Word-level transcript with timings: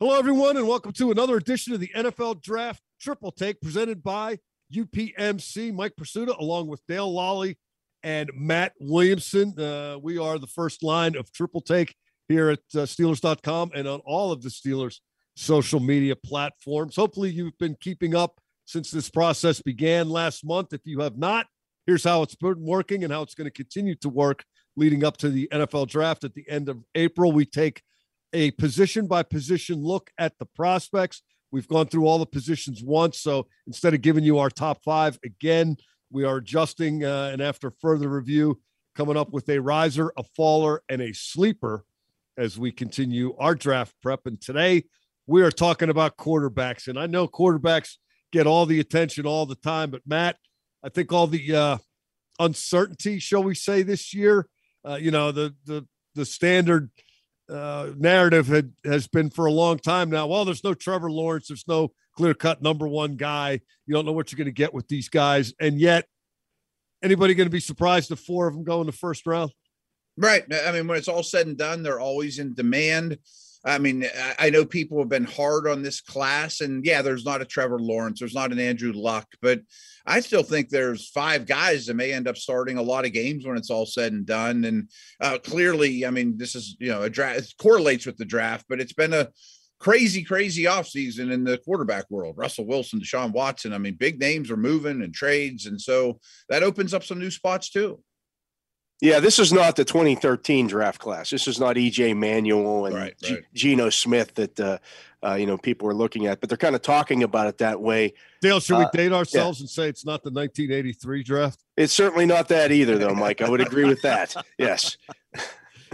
Hello, 0.00 0.16
everyone, 0.16 0.56
and 0.56 0.68
welcome 0.68 0.92
to 0.92 1.10
another 1.10 1.36
edition 1.36 1.74
of 1.74 1.80
the 1.80 1.90
NFL 1.92 2.40
Draft 2.40 2.80
Triple 3.00 3.32
Take 3.32 3.60
presented 3.60 4.00
by 4.00 4.38
UPMC. 4.72 5.74
Mike 5.74 5.94
Prisuta, 6.00 6.38
along 6.38 6.68
with 6.68 6.86
Dale 6.86 7.12
Lolley 7.12 7.56
and 8.04 8.30
Matt 8.32 8.74
Williamson. 8.78 9.58
Uh, 9.58 9.98
we 10.00 10.16
are 10.16 10.38
the 10.38 10.46
first 10.46 10.84
line 10.84 11.16
of 11.16 11.32
Triple 11.32 11.60
Take 11.60 11.96
here 12.28 12.50
at 12.50 12.60
uh, 12.76 12.86
Steelers.com 12.86 13.72
and 13.74 13.88
on 13.88 13.98
all 14.06 14.30
of 14.30 14.40
the 14.40 14.50
Steelers 14.50 15.00
social 15.34 15.80
media 15.80 16.14
platforms. 16.14 16.94
Hopefully, 16.94 17.30
you've 17.30 17.58
been 17.58 17.76
keeping 17.80 18.14
up 18.14 18.38
since 18.66 18.92
this 18.92 19.10
process 19.10 19.60
began 19.60 20.08
last 20.08 20.44
month. 20.44 20.72
If 20.72 20.82
you 20.84 21.00
have 21.00 21.18
not, 21.18 21.46
here's 21.88 22.04
how 22.04 22.22
it's 22.22 22.36
been 22.36 22.64
working 22.64 23.02
and 23.02 23.12
how 23.12 23.22
it's 23.22 23.34
going 23.34 23.50
to 23.50 23.50
continue 23.50 23.96
to 23.96 24.08
work 24.08 24.44
leading 24.76 25.02
up 25.02 25.16
to 25.16 25.28
the 25.28 25.48
NFL 25.50 25.88
draft 25.88 26.22
at 26.22 26.34
the 26.34 26.48
end 26.48 26.68
of 26.68 26.84
April. 26.94 27.32
We 27.32 27.44
take 27.44 27.82
a 28.32 28.50
position 28.52 29.06
by 29.06 29.22
position 29.22 29.82
look 29.82 30.10
at 30.18 30.38
the 30.38 30.46
prospects. 30.46 31.22
We've 31.50 31.68
gone 31.68 31.86
through 31.86 32.06
all 32.06 32.18
the 32.18 32.26
positions 32.26 32.82
once. 32.82 33.20
So 33.20 33.46
instead 33.66 33.94
of 33.94 34.02
giving 34.02 34.24
you 34.24 34.38
our 34.38 34.50
top 34.50 34.82
five 34.84 35.18
again, 35.24 35.76
we 36.10 36.24
are 36.24 36.36
adjusting. 36.36 37.04
Uh, 37.04 37.30
and 37.32 37.40
after 37.40 37.70
further 37.80 38.08
review, 38.08 38.60
coming 38.94 39.16
up 39.16 39.30
with 39.30 39.48
a 39.48 39.58
riser, 39.60 40.12
a 40.16 40.22
faller, 40.36 40.82
and 40.88 41.00
a 41.00 41.14
sleeper 41.14 41.84
as 42.36 42.58
we 42.58 42.70
continue 42.70 43.34
our 43.38 43.54
draft 43.54 43.94
prep. 44.02 44.26
And 44.26 44.40
today 44.40 44.84
we 45.26 45.42
are 45.42 45.50
talking 45.50 45.88
about 45.88 46.16
quarterbacks. 46.16 46.88
And 46.88 46.98
I 46.98 47.06
know 47.06 47.28
quarterbacks 47.28 47.96
get 48.32 48.46
all 48.46 48.66
the 48.66 48.80
attention 48.80 49.26
all 49.26 49.46
the 49.46 49.54
time, 49.54 49.90
but 49.90 50.02
Matt, 50.06 50.36
I 50.82 50.88
think 50.88 51.12
all 51.12 51.26
the 51.26 51.54
uh, 51.54 51.78
uncertainty, 52.38 53.18
shall 53.18 53.42
we 53.42 53.54
say, 53.54 53.82
this 53.82 54.14
year, 54.14 54.48
uh, 54.86 54.98
you 55.00 55.10
know, 55.10 55.32
the 55.32 55.54
the 55.64 55.86
the 56.14 56.24
standard 56.24 56.90
uh, 57.50 57.90
narrative 57.96 58.46
had 58.46 58.72
has 58.84 59.06
been 59.06 59.30
for 59.30 59.46
a 59.46 59.52
long 59.52 59.78
time 59.78 60.10
now. 60.10 60.26
Well, 60.26 60.44
there's 60.44 60.64
no 60.64 60.74
Trevor 60.74 61.10
Lawrence, 61.10 61.48
there's 61.48 61.68
no 61.68 61.92
clear 62.16 62.34
cut 62.34 62.62
number 62.62 62.86
one 62.86 63.16
guy. 63.16 63.60
You 63.86 63.94
don't 63.94 64.04
know 64.06 64.12
what 64.12 64.30
you're 64.30 64.38
going 64.38 64.46
to 64.46 64.52
get 64.52 64.74
with 64.74 64.88
these 64.88 65.08
guys, 65.08 65.54
and 65.60 65.80
yet 65.80 66.06
anybody 67.02 67.34
going 67.34 67.46
to 67.46 67.50
be 67.50 67.60
surprised 67.60 68.10
if 68.10 68.18
four 68.18 68.48
of 68.48 68.54
them 68.54 68.64
go 68.64 68.80
in 68.80 68.86
the 68.86 68.92
first 68.92 69.26
round? 69.26 69.52
Right. 70.16 70.42
I 70.52 70.72
mean, 70.72 70.88
when 70.88 70.98
it's 70.98 71.08
all 71.08 71.22
said 71.22 71.46
and 71.46 71.56
done, 71.56 71.82
they're 71.82 72.00
always 72.00 72.40
in 72.40 72.54
demand. 72.54 73.18
I 73.68 73.78
mean, 73.78 74.06
I 74.38 74.48
know 74.50 74.64
people 74.64 74.98
have 74.98 75.10
been 75.10 75.24
hard 75.24 75.68
on 75.68 75.82
this 75.82 76.00
class, 76.00 76.60
and 76.62 76.84
yeah, 76.84 77.02
there's 77.02 77.24
not 77.24 77.42
a 77.42 77.44
Trevor 77.44 77.78
Lawrence, 77.78 78.20
there's 78.20 78.34
not 78.34 78.50
an 78.50 78.58
Andrew 78.58 78.92
Luck, 78.94 79.26
but 79.42 79.60
I 80.06 80.20
still 80.20 80.42
think 80.42 80.70
there's 80.70 81.10
five 81.10 81.46
guys 81.46 81.86
that 81.86 81.94
may 81.94 82.12
end 82.12 82.26
up 82.28 82.38
starting 82.38 82.78
a 82.78 82.82
lot 82.82 83.04
of 83.04 83.12
games 83.12 83.46
when 83.46 83.58
it's 83.58 83.70
all 83.70 83.84
said 83.84 84.12
and 84.12 84.24
done. 84.24 84.64
And 84.64 84.90
uh, 85.20 85.38
clearly, 85.44 86.06
I 86.06 86.10
mean, 86.10 86.38
this 86.38 86.54
is 86.54 86.76
you 86.80 86.88
know 86.88 87.02
a 87.02 87.10
draft 87.10 87.40
it 87.40 87.54
correlates 87.60 88.06
with 88.06 88.16
the 88.16 88.24
draft, 88.24 88.64
but 88.68 88.80
it's 88.80 88.94
been 88.94 89.12
a 89.12 89.28
crazy, 89.78 90.24
crazy 90.24 90.64
offseason 90.64 91.30
in 91.30 91.44
the 91.44 91.58
quarterback 91.58 92.06
world. 92.10 92.36
Russell 92.38 92.66
Wilson, 92.66 93.00
Deshaun 93.00 93.32
Watson. 93.32 93.72
I 93.72 93.78
mean, 93.78 93.94
big 93.94 94.18
names 94.18 94.50
are 94.50 94.56
moving 94.56 95.02
and 95.02 95.14
trades, 95.14 95.66
and 95.66 95.80
so 95.80 96.18
that 96.48 96.62
opens 96.62 96.94
up 96.94 97.04
some 97.04 97.18
new 97.18 97.30
spots 97.30 97.68
too. 97.68 98.00
Yeah, 99.00 99.20
this 99.20 99.38
is 99.38 99.52
not 99.52 99.76
the 99.76 99.84
2013 99.84 100.66
draft 100.66 100.98
class. 101.00 101.30
This 101.30 101.46
is 101.46 101.60
not 101.60 101.76
EJ 101.76 102.16
Manuel 102.16 102.86
and 102.86 102.94
right, 102.94 103.14
right. 103.22 103.44
Geno 103.54 103.90
Smith 103.90 104.34
that 104.34 104.58
uh, 104.58 104.78
uh, 105.24 105.34
you 105.34 105.46
know 105.46 105.56
people 105.56 105.88
are 105.88 105.94
looking 105.94 106.26
at, 106.26 106.40
but 106.40 106.48
they're 106.48 106.58
kind 106.58 106.74
of 106.74 106.82
talking 106.82 107.22
about 107.22 107.46
it 107.46 107.58
that 107.58 107.80
way. 107.80 108.14
Dale, 108.40 108.58
should 108.58 108.78
we 108.78 108.84
uh, 108.84 108.90
date 108.92 109.12
ourselves 109.12 109.60
yeah. 109.60 109.64
and 109.64 109.70
say 109.70 109.88
it's 109.88 110.04
not 110.04 110.24
the 110.24 110.30
1983 110.30 111.22
draft? 111.22 111.62
It's 111.76 111.92
certainly 111.92 112.26
not 112.26 112.48
that 112.48 112.72
either, 112.72 112.98
though, 112.98 113.14
Mike. 113.14 113.40
I 113.40 113.48
would 113.48 113.60
agree 113.60 113.84
with 113.84 114.02
that. 114.02 114.34
Yes. 114.58 114.96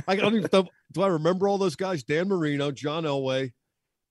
I 0.09 0.17
don't 0.17 0.35
even 0.35 0.49
do 0.95 1.03
I 1.03 1.09
remember 1.09 1.49
all 1.49 1.59
those 1.59 1.77
guys? 1.77 2.03
Dan 2.03 2.29
Marino, 2.29 2.71
John 2.71 3.05
Elway, 3.05 3.53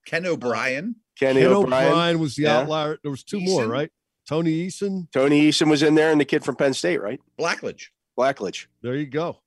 Ken 0.06 0.26
O'Brien. 0.26 0.96
Ken, 1.18 1.36
Ken 1.36 1.48
O'Brien. 1.48 1.92
O'Brien 1.92 2.20
was 2.20 2.36
the 2.36 2.44
yeah. 2.44 2.60
outlier. 2.60 3.00
There 3.02 3.10
was 3.12 3.24
two 3.24 3.38
Eason. 3.38 3.46
more, 3.48 3.68
right? 3.68 3.92
Tony 4.28 4.68
Eason. 4.68 5.12
Tony 5.12 5.50
Eason 5.50 5.70
was 5.70 5.82
in 5.82 5.96
there, 5.96 6.12
and 6.12 6.20
the 6.20 6.26
kid 6.26 6.44
from 6.44 6.56
Penn 6.56 6.74
State, 6.74 7.02
right? 7.02 7.20
Blackledge. 7.40 7.88
Blackledge. 8.18 8.68
There 8.82 8.96
you 8.96 9.08
go. 9.08 9.40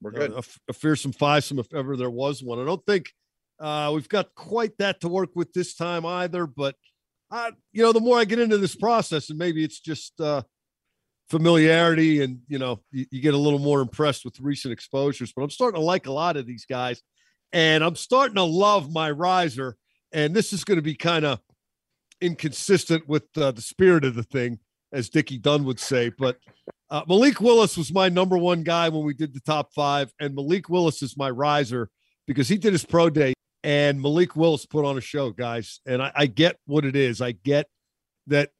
We're 0.00 0.10
good. 0.10 0.32
A, 0.32 0.42
a 0.68 0.72
fearsome 0.72 1.12
five-some 1.12 1.58
if 1.58 1.72
ever 1.72 1.96
there 1.96 2.10
was 2.10 2.42
one. 2.42 2.58
I 2.58 2.64
don't 2.64 2.84
think 2.84 3.12
uh, 3.58 3.90
we've 3.94 4.08
got 4.08 4.34
quite 4.34 4.76
that 4.78 5.00
to 5.00 5.08
work 5.08 5.30
with 5.34 5.52
this 5.52 5.74
time 5.74 6.04
either. 6.04 6.46
But 6.46 6.74
I, 7.30 7.52
you 7.72 7.82
know, 7.82 7.92
the 7.92 8.00
more 8.00 8.18
I 8.18 8.24
get 8.24 8.38
into 8.38 8.58
this 8.58 8.76
process, 8.76 9.30
and 9.30 9.38
maybe 9.38 9.64
it's 9.64 9.80
just 9.80 10.20
uh, 10.20 10.42
familiarity, 11.30 12.22
and 12.22 12.40
you 12.48 12.58
know, 12.58 12.80
you, 12.90 13.06
you 13.10 13.20
get 13.22 13.34
a 13.34 13.38
little 13.38 13.58
more 13.58 13.80
impressed 13.80 14.24
with 14.24 14.40
recent 14.40 14.72
exposures. 14.72 15.32
But 15.34 15.42
I'm 15.42 15.50
starting 15.50 15.80
to 15.80 15.84
like 15.84 16.06
a 16.06 16.12
lot 16.12 16.36
of 16.36 16.46
these 16.46 16.66
guys, 16.66 17.02
and 17.52 17.82
I'm 17.82 17.96
starting 17.96 18.36
to 18.36 18.44
love 18.44 18.92
my 18.92 19.10
riser. 19.10 19.76
And 20.12 20.34
this 20.34 20.52
is 20.52 20.64
going 20.64 20.76
to 20.76 20.82
be 20.82 20.94
kind 20.94 21.24
of 21.24 21.40
inconsistent 22.20 23.08
with 23.08 23.24
uh, 23.36 23.50
the 23.50 23.62
spirit 23.62 24.04
of 24.04 24.14
the 24.14 24.22
thing, 24.22 24.58
as 24.92 25.08
Dickie 25.08 25.38
Dunn 25.38 25.64
would 25.64 25.80
say. 25.80 26.10
But 26.10 26.36
uh, 26.94 27.02
Malik 27.08 27.40
Willis 27.40 27.76
was 27.76 27.92
my 27.92 28.08
number 28.08 28.38
one 28.38 28.62
guy 28.62 28.88
when 28.88 29.04
we 29.04 29.14
did 29.14 29.34
the 29.34 29.40
top 29.40 29.72
five, 29.72 30.12
and 30.20 30.32
Malik 30.32 30.68
Willis 30.68 31.02
is 31.02 31.16
my 31.16 31.28
riser 31.28 31.90
because 32.24 32.46
he 32.46 32.56
did 32.56 32.72
his 32.72 32.84
pro 32.84 33.10
day, 33.10 33.34
and 33.64 34.00
Malik 34.00 34.36
Willis 34.36 34.64
put 34.64 34.84
on 34.84 34.96
a 34.96 35.00
show, 35.00 35.32
guys. 35.32 35.80
And 35.84 36.00
I, 36.00 36.12
I 36.14 36.26
get 36.26 36.56
what 36.66 36.84
it 36.84 36.94
is. 36.94 37.20
I 37.20 37.32
get 37.32 37.66
that 38.28 38.50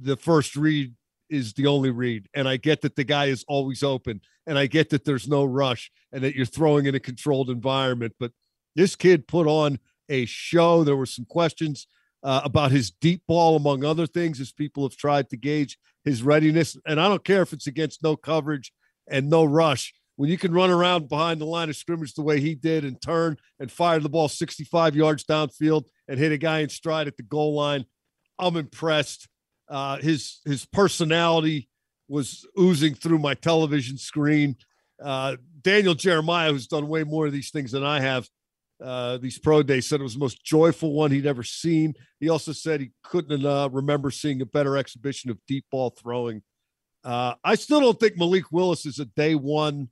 the 0.00 0.16
first 0.16 0.56
read 0.56 0.92
is 1.30 1.52
the 1.52 1.68
only 1.68 1.90
read, 1.90 2.26
and 2.34 2.48
I 2.48 2.56
get 2.56 2.80
that 2.80 2.96
the 2.96 3.04
guy 3.04 3.26
is 3.26 3.44
always 3.46 3.84
open, 3.84 4.22
and 4.44 4.58
I 4.58 4.66
get 4.66 4.90
that 4.90 5.04
there's 5.04 5.28
no 5.28 5.44
rush, 5.44 5.92
and 6.10 6.24
that 6.24 6.34
you're 6.34 6.46
throwing 6.46 6.86
in 6.86 6.96
a 6.96 7.00
controlled 7.00 7.48
environment. 7.48 8.12
But 8.18 8.32
this 8.74 8.96
kid 8.96 9.28
put 9.28 9.46
on 9.46 9.78
a 10.08 10.24
show. 10.24 10.82
There 10.82 10.96
were 10.96 11.06
some 11.06 11.26
questions 11.26 11.86
uh, 12.22 12.40
about 12.44 12.72
his 12.72 12.90
deep 12.90 13.22
ball, 13.26 13.56
among 13.56 13.84
other 13.84 14.06
things, 14.06 14.40
as 14.40 14.52
people 14.52 14.82
have 14.84 14.96
tried 14.96 15.30
to 15.30 15.36
gauge 15.36 15.78
his 16.04 16.22
readiness. 16.22 16.76
And 16.86 17.00
I 17.00 17.08
don't 17.08 17.24
care 17.24 17.42
if 17.42 17.52
it's 17.52 17.66
against 17.66 18.02
no 18.02 18.16
coverage 18.16 18.72
and 19.08 19.30
no 19.30 19.44
rush. 19.44 19.94
When 20.16 20.30
you 20.30 20.36
can 20.36 20.52
run 20.52 20.70
around 20.70 21.08
behind 21.08 21.40
the 21.40 21.46
line 21.46 21.68
of 21.68 21.76
scrimmage 21.76 22.14
the 22.14 22.22
way 22.22 22.40
he 22.40 22.56
did 22.56 22.84
and 22.84 23.00
turn 23.00 23.36
and 23.60 23.70
fire 23.70 24.00
the 24.00 24.08
ball 24.08 24.28
65 24.28 24.96
yards 24.96 25.22
downfield 25.24 25.84
and 26.08 26.18
hit 26.18 26.32
a 26.32 26.38
guy 26.38 26.60
in 26.60 26.68
stride 26.68 27.06
at 27.06 27.16
the 27.16 27.22
goal 27.22 27.54
line, 27.54 27.84
I'm 28.38 28.56
impressed. 28.56 29.28
Uh, 29.68 29.98
his 29.98 30.40
his 30.44 30.64
personality 30.66 31.68
was 32.08 32.46
oozing 32.58 32.94
through 32.94 33.18
my 33.18 33.34
television 33.34 33.98
screen. 33.98 34.56
Uh, 35.00 35.36
Daniel 35.60 35.94
Jeremiah, 35.94 36.50
who's 36.50 36.66
done 36.66 36.88
way 36.88 37.04
more 37.04 37.26
of 37.26 37.32
these 37.32 37.50
things 37.50 37.72
than 37.72 37.84
I 37.84 38.00
have, 38.00 38.28
uh, 38.82 39.18
these 39.18 39.38
pro 39.38 39.62
days 39.62 39.88
said 39.88 40.00
it 40.00 40.04
was 40.04 40.14
the 40.14 40.20
most 40.20 40.44
joyful 40.44 40.92
one 40.92 41.10
he'd 41.10 41.26
ever 41.26 41.42
seen. 41.42 41.94
He 42.20 42.28
also 42.28 42.52
said 42.52 42.80
he 42.80 42.90
couldn't 43.02 43.44
uh, 43.44 43.68
remember 43.70 44.10
seeing 44.10 44.40
a 44.40 44.46
better 44.46 44.76
exhibition 44.76 45.30
of 45.30 45.38
deep 45.46 45.64
ball 45.70 45.90
throwing. 45.90 46.42
Uh, 47.04 47.34
I 47.44 47.54
still 47.54 47.80
don't 47.80 47.98
think 47.98 48.16
Malik 48.16 48.52
Willis 48.52 48.86
is 48.86 48.98
a 48.98 49.04
day 49.04 49.34
one, 49.34 49.88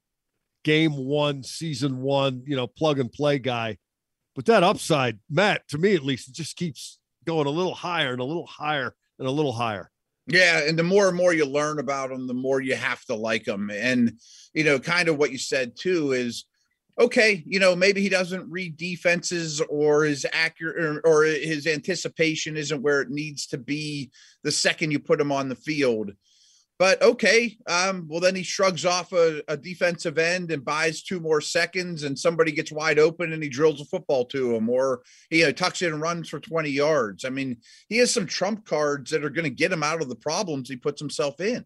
game 0.64 0.97
one, 0.97 1.42
season 1.42 2.00
one, 2.00 2.42
you 2.47 2.56
know, 2.56 2.66
plug 2.66 2.98
and 2.98 3.12
play 3.12 3.38
guy. 3.38 3.78
But 4.34 4.47
that 4.47 4.62
upside, 4.62 5.18
Matt, 5.30 5.66
to 5.68 5.78
me 5.78 5.94
at 5.94 6.04
least, 6.04 6.28
it 6.28 6.34
just 6.34 6.56
keeps 6.56 6.98
going 7.24 7.47
a 7.47 7.50
little 7.50 7.74
higher 7.74 8.12
and 8.12 8.20
a 8.20 8.24
little 8.24 8.47
higher 8.47 8.94
and 9.18 9.26
a 9.26 9.30
little 9.30 9.53
higher. 9.53 9.91
Yeah, 10.28 10.66
and 10.66 10.78
the 10.78 10.82
more 10.82 11.08
and 11.08 11.16
more 11.16 11.32
you 11.32 11.47
learn 11.47 11.78
about 11.78 12.10
them, 12.10 12.26
the 12.26 12.34
more 12.34 12.60
you 12.60 12.74
have 12.74 13.04
to 13.04 13.14
like 13.14 13.44
them. 13.44 13.70
And 13.70 14.18
you 14.54 14.64
know, 14.64 14.78
kind 14.78 15.08
of 15.08 15.18
what 15.18 15.30
you 15.30 15.38
said 15.38 15.76
too 15.78 16.12
is 16.12 16.44
okay, 16.99 17.43
you 17.47 17.59
know, 17.59 17.77
maybe 17.77 18.01
he 18.01 18.09
doesn't 18.09 18.51
read 18.51 18.77
defenses 18.77 19.61
or 19.69 20.05
his 20.05 20.27
accurate 20.33 20.83
or, 20.83 21.01
or, 21.07 21.25
his 21.25 21.67
anticipation 21.67 22.57
isn't 22.57 22.83
where 22.83 23.03
it 23.03 23.11
needs 23.11 23.47
to 23.49 23.59
be 23.59 24.11
the 24.43 24.53
second 24.53 24.91
you 24.91 24.99
put 24.99 25.21
him 25.21 25.31
on 25.31 25.49
the 25.49 25.55
field. 25.55 26.12
But 26.79 27.01
okay, 27.01 27.57
um, 27.67 28.07
well 28.09 28.21
then 28.21 28.34
he 28.34 28.43
shrugs 28.43 28.84
off 28.84 29.12
a, 29.12 29.43
a, 29.49 29.57
defensive 29.57 30.19
end 30.19 30.51
and 30.51 30.62
buys 30.62 31.03
two 31.03 31.21
more 31.21 31.41
seconds, 31.41 32.03
and 32.03 32.19
somebody 32.19 32.53
gets 32.53 32.71
wide 32.71 32.99
open 32.99 33.33
and 33.33 33.43
he 33.43 33.49
drills 33.49 33.81
a 33.81 33.87
football 33.87 34.27
to 34.27 34.55
him, 34.55 34.69
or 34.69 35.03
he 35.31 35.39
you 35.39 35.47
know, 35.47 35.53
tucks 35.53 35.81
it 35.81 35.91
and 35.91 36.03
runs 36.03 36.28
for 36.28 36.39
twenty 36.39 36.69
yards. 36.69 37.25
I 37.25 37.31
mean, 37.31 37.57
he 37.89 37.97
has 37.99 38.13
some 38.13 38.27
trump 38.27 38.66
cards 38.66 39.10
that 39.10 39.25
are 39.25 39.31
going 39.31 39.45
to 39.45 39.51
get 39.51 39.72
him 39.72 39.83
out 39.83 40.03
of 40.03 40.10
the 40.10 40.16
problems 40.16 40.69
he 40.69 40.77
puts 40.77 41.01
himself 41.01 41.41
in. 41.41 41.65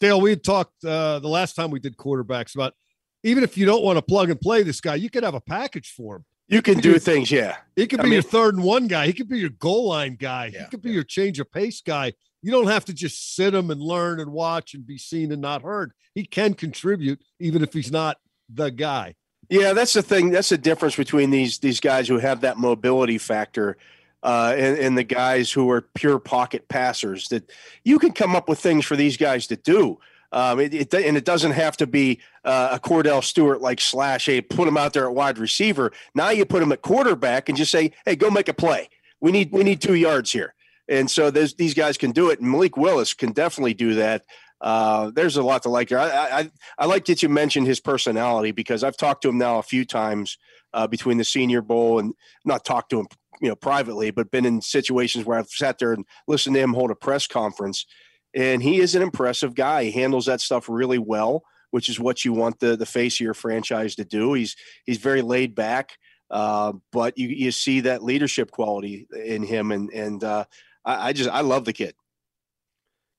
Dale, 0.00 0.20
we 0.20 0.30
had 0.30 0.42
talked 0.42 0.84
uh, 0.84 1.20
the 1.20 1.28
last 1.28 1.54
time 1.54 1.70
we 1.70 1.78
did 1.78 1.96
quarterbacks 1.96 2.56
about 2.56 2.74
even 3.22 3.44
if 3.44 3.56
you 3.56 3.66
don't 3.66 3.82
want 3.82 3.96
to 3.98 4.02
plug 4.02 4.30
and 4.30 4.40
play 4.40 4.62
this 4.62 4.80
guy, 4.80 4.94
you 4.94 5.10
could 5.10 5.22
have 5.22 5.34
a 5.34 5.40
package 5.40 5.92
for 5.92 6.16
him. 6.16 6.24
You 6.48 6.60
can 6.60 6.80
do 6.80 6.98
things, 6.98 7.30
yeah. 7.30 7.56
He 7.76 7.86
could 7.86 8.00
be 8.00 8.04
mean, 8.04 8.12
your 8.14 8.22
third 8.22 8.54
and 8.54 8.62
one 8.62 8.86
guy. 8.86 9.06
He 9.06 9.12
could 9.12 9.28
be 9.28 9.38
your 9.38 9.50
goal 9.50 9.88
line 9.88 10.16
guy. 10.16 10.50
Yeah, 10.52 10.64
he 10.64 10.70
could 10.70 10.82
be 10.82 10.90
yeah. 10.90 10.96
your 10.96 11.04
change 11.04 11.40
of 11.40 11.50
pace 11.50 11.80
guy. 11.80 12.12
You 12.42 12.50
don't 12.50 12.66
have 12.66 12.84
to 12.86 12.92
just 12.92 13.34
sit 13.34 13.54
him 13.54 13.70
and 13.70 13.80
learn 13.80 14.20
and 14.20 14.32
watch 14.32 14.74
and 14.74 14.86
be 14.86 14.98
seen 14.98 15.32
and 15.32 15.40
not 15.40 15.62
heard. 15.62 15.92
He 16.14 16.24
can 16.24 16.54
contribute 16.54 17.22
even 17.40 17.62
if 17.62 17.72
he's 17.72 17.92
not 17.92 18.18
the 18.52 18.70
guy. 18.70 19.14
Yeah, 19.48 19.72
that's 19.72 19.92
the 19.92 20.02
thing. 20.02 20.30
That's 20.30 20.48
the 20.48 20.58
difference 20.58 20.96
between 20.96 21.30
these 21.30 21.58
these 21.58 21.80
guys 21.80 22.08
who 22.08 22.18
have 22.18 22.40
that 22.42 22.58
mobility 22.58 23.18
factor 23.18 23.76
uh, 24.22 24.54
and, 24.56 24.78
and 24.78 24.98
the 24.98 25.04
guys 25.04 25.50
who 25.52 25.70
are 25.70 25.82
pure 25.94 26.18
pocket 26.18 26.68
passers. 26.68 27.28
That 27.28 27.50
you 27.84 27.98
can 27.98 28.12
come 28.12 28.36
up 28.36 28.48
with 28.48 28.58
things 28.58 28.84
for 28.84 28.96
these 28.96 29.16
guys 29.16 29.46
to 29.46 29.56
do 29.56 29.98
Um, 30.32 30.60
it, 30.60 30.72
it, 30.72 30.94
and 30.94 31.16
it 31.16 31.24
doesn't 31.24 31.52
have 31.52 31.76
to 31.76 31.86
be 31.86 32.20
uh, 32.44 32.70
a 32.72 32.80
Kordell 32.80 33.22
Stewart 33.22 33.60
like 33.60 33.80
slash. 33.80 34.26
Hey, 34.26 34.40
put 34.40 34.66
him 34.66 34.76
out 34.76 34.94
there 34.94 35.06
at 35.06 35.14
wide 35.14 35.38
receiver. 35.38 35.92
Now 36.14 36.30
you 36.30 36.44
put 36.44 36.62
him 36.62 36.72
at 36.72 36.82
quarterback 36.82 37.48
and 37.48 37.58
just 37.58 37.70
say, 37.70 37.92
hey, 38.04 38.16
go 38.16 38.30
make 38.30 38.48
a 38.48 38.54
play. 38.54 38.88
We 39.20 39.30
need 39.30 39.52
we 39.52 39.62
need 39.62 39.80
two 39.80 39.94
yards 39.94 40.32
here. 40.32 40.54
And 40.88 41.10
so 41.10 41.30
these 41.30 41.74
guys 41.74 41.96
can 41.96 42.10
do 42.10 42.30
it. 42.30 42.40
And 42.40 42.50
Malik 42.50 42.76
Willis 42.76 43.14
can 43.14 43.32
definitely 43.32 43.74
do 43.74 43.94
that. 43.94 44.24
Uh, 44.60 45.10
there's 45.10 45.36
a 45.36 45.42
lot 45.42 45.62
to 45.64 45.68
like 45.68 45.88
here. 45.88 45.98
I, 45.98 46.40
I, 46.40 46.50
I 46.78 46.86
like 46.86 47.04
that 47.06 47.22
you 47.22 47.28
mentioned 47.28 47.66
his 47.66 47.80
personality 47.80 48.52
because 48.52 48.84
I've 48.84 48.96
talked 48.96 49.22
to 49.22 49.28
him 49.28 49.38
now 49.38 49.58
a 49.58 49.62
few 49.62 49.84
times 49.84 50.38
uh, 50.72 50.86
between 50.86 51.18
the 51.18 51.24
Senior 51.24 51.62
Bowl 51.62 51.98
and 51.98 52.14
not 52.44 52.64
talked 52.64 52.90
to 52.90 53.00
him, 53.00 53.06
you 53.40 53.48
know, 53.48 53.56
privately, 53.56 54.10
but 54.10 54.30
been 54.30 54.46
in 54.46 54.60
situations 54.60 55.24
where 55.24 55.38
I've 55.38 55.48
sat 55.48 55.78
there 55.78 55.92
and 55.92 56.04
listened 56.28 56.54
to 56.54 56.60
him 56.60 56.74
hold 56.74 56.90
a 56.90 56.94
press 56.94 57.26
conference. 57.26 57.86
And 58.34 58.62
he 58.62 58.80
is 58.80 58.94
an 58.94 59.02
impressive 59.02 59.54
guy. 59.54 59.84
He 59.84 59.90
handles 59.90 60.26
that 60.26 60.40
stuff 60.40 60.68
really 60.68 60.98
well, 60.98 61.42
which 61.70 61.88
is 61.88 62.00
what 62.00 62.24
you 62.24 62.32
want 62.32 62.60
the 62.60 62.76
the 62.76 62.86
face 62.86 63.16
of 63.16 63.24
your 63.24 63.34
franchise 63.34 63.94
to 63.96 64.04
do. 64.04 64.32
He's 64.32 64.56
he's 64.84 64.98
very 64.98 65.22
laid 65.22 65.54
back, 65.54 65.92
uh, 66.30 66.72
but 66.92 67.18
you 67.18 67.28
you 67.28 67.52
see 67.52 67.80
that 67.80 68.02
leadership 68.02 68.50
quality 68.50 69.06
in 69.12 69.42
him, 69.42 69.70
and 69.70 69.90
and 69.90 70.24
uh, 70.24 70.44
I, 70.84 71.08
I 71.08 71.12
just 71.12 71.30
I 71.30 71.40
love 71.40 71.64
the 71.64 71.72
kid 71.72 71.94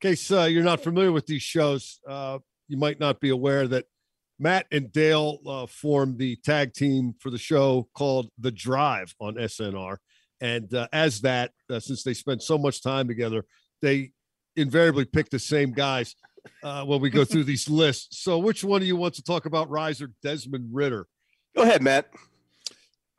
case 0.04 0.30
uh, 0.32 0.44
you're 0.44 0.66
not 0.66 0.84
familiar 0.84 1.14
with 1.14 1.26
these 1.26 1.42
shows, 1.42 2.02
uh, 2.08 2.38
you 2.68 2.76
might 2.76 3.00
not 3.00 3.22
be 3.22 3.30
aware 3.30 3.68
that 3.70 3.86
Matt 4.38 4.66
and 4.70 4.92
Dale 4.92 5.40
uh, 5.48 5.66
formed 5.66 6.18
the 6.18 6.36
tag 6.44 6.74
team 6.74 7.16
for 7.20 7.30
the 7.30 7.38
show 7.38 7.88
called 7.96 8.30
The 8.38 8.52
Drive 8.52 9.16
on 9.22 9.36
SNR. 9.36 9.98
And 10.42 10.70
as 10.92 11.22
that, 11.22 11.52
since 11.80 12.04
they 12.04 12.14
spent 12.14 12.44
so 12.44 12.58
much 12.58 12.84
time 12.84 13.08
together, 13.08 13.46
they 13.82 14.12
invariably 14.56 15.06
pick 15.06 15.30
the 15.30 15.40
same 15.40 15.72
guys 15.72 16.16
uh, 16.64 16.84
when 16.86 17.02
we 17.02 17.10
go 17.10 17.26
through 17.26 17.44
these 17.44 17.70
lists. 17.70 18.22
So, 18.22 18.38
which 18.40 18.64
one 18.64 18.82
of 18.82 18.88
you 18.88 18.96
wants 18.96 19.18
to 19.18 19.24
talk 19.24 19.46
about 19.46 19.70
riser 19.70 20.12
Desmond 20.22 20.70
Ridder? 20.72 21.08
Go 21.56 21.64
ahead, 21.64 21.82
Matt. 21.82 22.08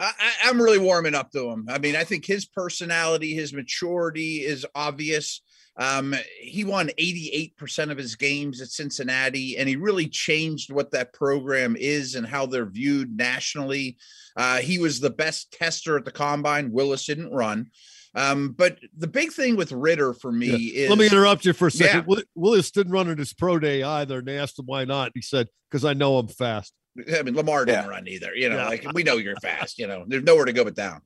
I, 0.00 0.12
am 0.44 0.60
really 0.60 0.78
warming 0.78 1.14
up 1.14 1.30
to 1.32 1.48
him. 1.48 1.66
I 1.68 1.78
mean, 1.78 1.94
I 1.94 2.04
think 2.04 2.26
his 2.26 2.46
personality, 2.46 3.32
his 3.32 3.52
maturity 3.52 4.38
is 4.38 4.66
obvious. 4.74 5.40
Um, 5.76 6.14
he 6.40 6.64
won 6.64 6.90
88% 6.98 7.90
of 7.90 7.98
his 7.98 8.16
games 8.16 8.60
at 8.60 8.68
Cincinnati, 8.68 9.56
and 9.56 9.68
he 9.68 9.76
really 9.76 10.08
changed 10.08 10.72
what 10.72 10.90
that 10.92 11.12
program 11.12 11.76
is 11.76 12.14
and 12.14 12.26
how 12.26 12.46
they're 12.46 12.66
viewed 12.66 13.16
nationally. 13.16 13.96
Uh, 14.36 14.58
he 14.58 14.78
was 14.78 15.00
the 15.00 15.10
best 15.10 15.52
tester 15.52 15.96
at 15.96 16.04
the 16.04 16.12
combine. 16.12 16.72
Willis 16.72 17.06
didn't 17.06 17.32
run. 17.32 17.70
Um, 18.14 18.52
but 18.52 18.78
the 18.96 19.08
big 19.08 19.32
thing 19.32 19.56
with 19.56 19.72
Ridder 19.72 20.14
for 20.14 20.30
me 20.30 20.46
yeah. 20.46 20.84
is 20.84 20.90
let 20.90 20.98
me 20.98 21.06
interrupt 21.06 21.44
you 21.44 21.52
for 21.52 21.66
a 21.66 21.70
second. 21.70 22.04
Yeah. 22.08 22.22
Willis 22.34 22.70
didn't 22.70 22.92
run 22.92 23.10
at 23.10 23.18
his 23.18 23.32
pro 23.32 23.58
day 23.58 23.82
either, 23.82 24.18
and 24.18 24.28
they 24.28 24.38
asked 24.38 24.58
him 24.58 24.66
why 24.66 24.84
not. 24.84 25.12
He 25.14 25.22
said, 25.22 25.48
Because 25.70 25.84
I 25.84 25.94
know 25.94 26.18
I'm 26.18 26.28
fast. 26.28 26.72
I 27.12 27.22
mean, 27.22 27.34
Lamar 27.34 27.64
didn't 27.64 27.84
yeah. 27.84 27.90
run 27.90 28.06
either. 28.06 28.34
You 28.34 28.50
know, 28.50 28.56
like 28.56 28.86
we 28.94 29.02
know 29.02 29.16
you're 29.16 29.36
fast, 29.36 29.78
you 29.78 29.86
know, 29.86 30.04
there's 30.06 30.22
nowhere 30.22 30.44
to 30.44 30.52
go 30.52 30.64
but 30.64 30.76
down. 30.76 31.00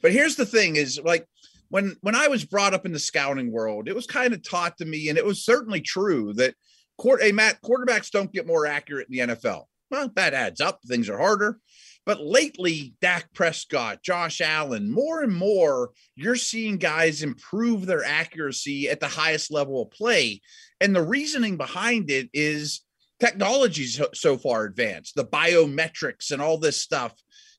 But 0.00 0.12
here's 0.12 0.36
the 0.36 0.46
thing 0.46 0.76
is 0.76 0.98
like 1.02 1.26
when 1.68 1.96
when 2.00 2.14
I 2.14 2.28
was 2.28 2.44
brought 2.44 2.74
up 2.74 2.86
in 2.86 2.92
the 2.92 2.98
scouting 2.98 3.50
world, 3.52 3.88
it 3.88 3.94
was 3.94 4.06
kind 4.06 4.32
of 4.32 4.42
taught 4.42 4.78
to 4.78 4.84
me, 4.86 5.08
and 5.08 5.18
it 5.18 5.24
was 5.24 5.44
certainly 5.44 5.80
true 5.80 6.32
that 6.34 6.54
court, 6.96 7.22
hey 7.22 7.32
Matt, 7.32 7.60
quarterbacks 7.62 8.10
don't 8.10 8.32
get 8.32 8.46
more 8.46 8.66
accurate 8.66 9.08
in 9.10 9.28
the 9.28 9.34
NFL. 9.34 9.64
Well, 9.90 10.10
that 10.16 10.34
adds 10.34 10.60
up. 10.60 10.80
Things 10.86 11.08
are 11.08 11.18
harder. 11.18 11.58
But 12.06 12.20
lately, 12.20 12.94
Dak 13.00 13.32
Prescott, 13.32 14.02
Josh 14.02 14.40
Allen, 14.40 14.90
more 14.90 15.22
and 15.22 15.34
more, 15.34 15.92
you're 16.16 16.36
seeing 16.36 16.76
guys 16.76 17.22
improve 17.22 17.86
their 17.86 18.04
accuracy 18.04 18.90
at 18.90 19.00
the 19.00 19.08
highest 19.08 19.50
level 19.50 19.82
of 19.82 19.90
play. 19.90 20.42
And 20.80 20.94
the 20.94 21.02
reasoning 21.02 21.56
behind 21.56 22.10
it 22.10 22.28
is 22.34 22.82
technology's 23.20 24.00
so 24.12 24.36
far 24.36 24.64
advanced, 24.64 25.14
the 25.14 25.24
biometrics 25.24 26.30
and 26.30 26.42
all 26.42 26.58
this 26.58 26.80
stuff 26.80 27.14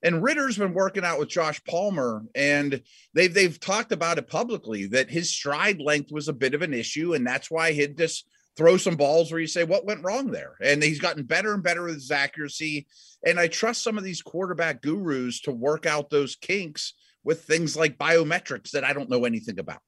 and 0.05 0.21
Ridder's 0.21 0.57
been 0.57 0.75
working 0.75 1.03
out 1.03 1.17
with 1.17 1.29
Josh 1.29 1.59
Palmer, 1.63 2.23
and 2.35 2.79
they've 3.15 3.33
they've 3.33 3.59
talked 3.59 3.91
about 3.91 4.19
it 4.19 4.27
publicly 4.27 4.85
that 4.87 5.09
his 5.09 5.31
stride 5.31 5.81
length 5.81 6.11
was 6.11 6.27
a 6.27 6.33
bit 6.33 6.53
of 6.53 6.61
an 6.61 6.75
issue, 6.75 7.15
and 7.15 7.25
that's 7.25 7.49
why 7.49 7.71
he'd 7.71 7.97
just 7.97 8.27
throw 8.55 8.77
some 8.77 8.95
balls 8.95 9.31
where 9.31 9.41
you 9.41 9.47
say, 9.47 9.63
"What 9.63 9.85
went 9.85 10.03
wrong 10.03 10.31
there?" 10.31 10.55
And 10.61 10.81
he's 10.81 10.99
gotten 10.99 11.23
better 11.23 11.53
and 11.53 11.63
better 11.63 11.83
with 11.83 11.95
his 11.95 12.11
accuracy. 12.11 12.87
And 13.25 13.39
I 13.39 13.47
trust 13.47 13.83
some 13.83 13.97
of 13.97 14.03
these 14.03 14.21
quarterback 14.21 14.81
gurus 14.81 15.41
to 15.41 15.51
work 15.51 15.85
out 15.85 16.09
those 16.09 16.35
kinks 16.35 16.93
with 17.23 17.43
things 17.43 17.75
like 17.75 17.97
biometrics 17.97 18.71
that 18.71 18.83
I 18.83 18.93
don't 18.93 19.09
know 19.09 19.25
anything 19.25 19.59
about. 19.59 19.81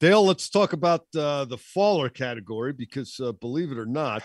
Dale, 0.00 0.24
let's 0.24 0.48
talk 0.48 0.72
about 0.72 1.06
uh, 1.16 1.44
the 1.44 1.58
faller 1.58 2.08
category 2.08 2.72
because, 2.72 3.18
uh, 3.20 3.32
believe 3.32 3.72
it 3.72 3.78
or 3.78 3.86
not, 3.86 4.22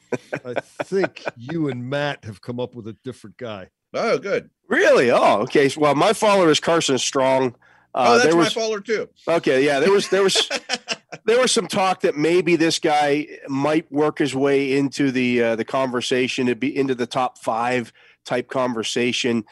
I 0.44 0.54
think 0.84 1.24
you 1.36 1.68
and 1.68 1.88
Matt 1.88 2.24
have 2.24 2.40
come 2.40 2.58
up 2.58 2.74
with 2.74 2.88
a 2.88 2.96
different 3.04 3.36
guy. 3.36 3.68
Oh, 3.94 4.18
good. 4.18 4.50
Really? 4.68 5.10
Oh, 5.10 5.40
okay. 5.42 5.70
Well, 5.76 5.94
my 5.94 6.12
follower 6.12 6.50
is 6.50 6.60
Carson 6.60 6.98
Strong. 6.98 7.54
Uh, 7.94 8.06
oh, 8.06 8.12
that's 8.14 8.24
there 8.24 8.36
was, 8.36 8.56
my 8.56 8.62
follower 8.62 8.80
too. 8.80 9.08
Okay, 9.28 9.64
yeah, 9.64 9.78
there 9.78 9.92
was 9.92 10.08
there 10.08 10.22
was 10.22 10.48
there 11.24 11.40
was 11.40 11.52
some 11.52 11.66
talk 11.66 12.00
that 12.00 12.16
maybe 12.16 12.56
this 12.56 12.78
guy 12.78 13.26
might 13.48 13.90
work 13.92 14.18
his 14.18 14.34
way 14.34 14.76
into 14.76 15.10
the 15.10 15.42
uh, 15.42 15.56
the 15.56 15.64
conversation 15.64 16.46
to 16.46 16.56
be 16.56 16.76
into 16.76 16.94
the 16.94 17.06
top 17.06 17.38
five 17.38 17.92
type 18.24 18.48
conversation, 18.48 19.44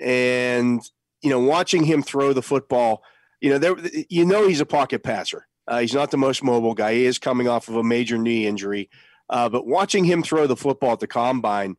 and 0.00 0.82
you 1.22 1.30
know, 1.30 1.40
watching 1.40 1.84
him 1.84 2.02
throw 2.02 2.32
the 2.32 2.42
football, 2.42 3.02
you 3.40 3.50
know, 3.50 3.58
there 3.58 3.76
you 4.08 4.24
know 4.24 4.46
he's 4.46 4.60
a 4.60 4.66
pocket 4.66 5.02
passer. 5.02 5.46
Uh, 5.68 5.80
he's 5.80 5.94
not 5.94 6.10
the 6.10 6.16
most 6.16 6.44
mobile 6.44 6.74
guy. 6.74 6.94
He 6.94 7.06
is 7.06 7.18
coming 7.18 7.48
off 7.48 7.68
of 7.68 7.76
a 7.76 7.82
major 7.82 8.18
knee 8.18 8.46
injury, 8.46 8.88
uh, 9.28 9.48
but 9.48 9.66
watching 9.66 10.04
him 10.04 10.22
throw 10.22 10.46
the 10.46 10.56
football 10.56 10.92
at 10.92 11.00
the 11.00 11.06
combine 11.06 11.76